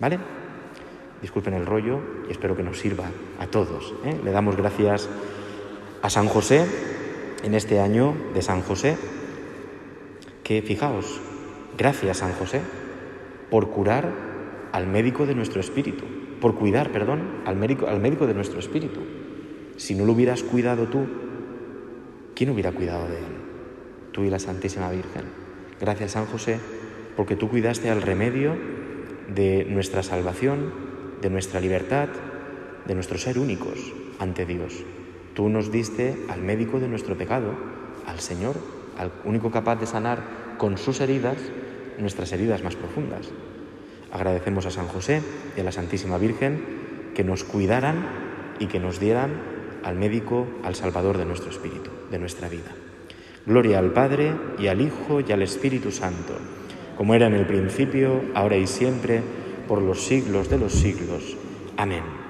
¿Vale? 0.00 0.18
Disculpen 1.20 1.54
el 1.54 1.66
rollo 1.66 2.00
y 2.28 2.32
espero 2.32 2.56
que 2.56 2.62
nos 2.62 2.78
sirva 2.78 3.04
a 3.38 3.46
todos. 3.46 3.94
¿eh? 4.04 4.18
Le 4.24 4.30
damos 4.30 4.56
gracias 4.56 5.08
a 6.02 6.10
San 6.10 6.28
José 6.28 6.64
en 7.42 7.54
este 7.54 7.80
año 7.80 8.14
de 8.34 8.42
San 8.42 8.62
José, 8.62 8.96
que 10.42 10.62
fijaos, 10.62 11.20
gracias 11.76 12.18
San 12.18 12.32
José 12.32 12.60
por 13.50 13.70
curar 13.70 14.10
al 14.72 14.86
médico 14.86 15.26
de 15.26 15.34
nuestro 15.34 15.60
espíritu 15.60 16.04
por 16.44 16.56
cuidar, 16.56 16.92
perdón, 16.92 17.22
al 17.46 17.56
médico, 17.56 17.86
al 17.86 18.00
médico 18.00 18.26
de 18.26 18.34
nuestro 18.34 18.58
espíritu. 18.58 19.00
Si 19.78 19.94
no 19.94 20.04
lo 20.04 20.12
hubieras 20.12 20.42
cuidado 20.42 20.88
tú, 20.88 21.06
¿quién 22.34 22.50
hubiera 22.50 22.70
cuidado 22.72 23.08
de 23.08 23.16
él? 23.16 23.34
Tú 24.12 24.24
y 24.24 24.28
la 24.28 24.38
Santísima 24.38 24.90
Virgen. 24.90 25.22
Gracias, 25.80 26.10
San 26.10 26.26
José, 26.26 26.60
porque 27.16 27.34
tú 27.34 27.48
cuidaste 27.48 27.88
al 27.88 28.02
remedio 28.02 28.58
de 29.34 29.64
nuestra 29.70 30.02
salvación, 30.02 30.70
de 31.22 31.30
nuestra 31.30 31.60
libertad, 31.60 32.10
de 32.86 32.94
nuestro 32.94 33.16
ser 33.16 33.38
únicos 33.38 33.94
ante 34.18 34.44
Dios. 34.44 34.84
Tú 35.32 35.48
nos 35.48 35.72
diste 35.72 36.26
al 36.28 36.42
médico 36.42 36.78
de 36.78 36.88
nuestro 36.88 37.16
pecado, 37.16 37.54
al 38.06 38.20
Señor, 38.20 38.56
al 38.98 39.12
único 39.24 39.50
capaz 39.50 39.76
de 39.76 39.86
sanar 39.86 40.18
con 40.58 40.78
sus 40.78 41.00
heridas 41.00 41.36
nuestras 41.98 42.32
heridas 42.32 42.62
más 42.62 42.76
profundas. 42.76 43.28
Agradecemos 44.12 44.66
a 44.66 44.70
San 44.70 44.86
José 44.86 45.22
y 45.56 45.60
a 45.60 45.64
la 45.64 45.72
Santísima 45.72 46.18
Virgen 46.18 47.12
que 47.14 47.24
nos 47.24 47.44
cuidaran 47.44 48.06
y 48.58 48.66
que 48.66 48.80
nos 48.80 49.00
dieran 49.00 49.32
al 49.82 49.96
médico, 49.96 50.46
al 50.62 50.74
Salvador 50.74 51.18
de 51.18 51.24
nuestro 51.24 51.50
espíritu, 51.50 51.90
de 52.10 52.18
nuestra 52.18 52.48
vida. 52.48 52.72
Gloria 53.46 53.78
al 53.78 53.92
Padre 53.92 54.32
y 54.58 54.68
al 54.68 54.80
Hijo 54.80 55.20
y 55.20 55.30
al 55.32 55.42
Espíritu 55.42 55.90
Santo, 55.90 56.34
como 56.96 57.14
era 57.14 57.26
en 57.26 57.34
el 57.34 57.46
principio, 57.46 58.22
ahora 58.34 58.56
y 58.56 58.66
siempre, 58.66 59.20
por 59.68 59.82
los 59.82 60.04
siglos 60.04 60.48
de 60.48 60.58
los 60.58 60.72
siglos. 60.72 61.36
Amén. 61.76 62.23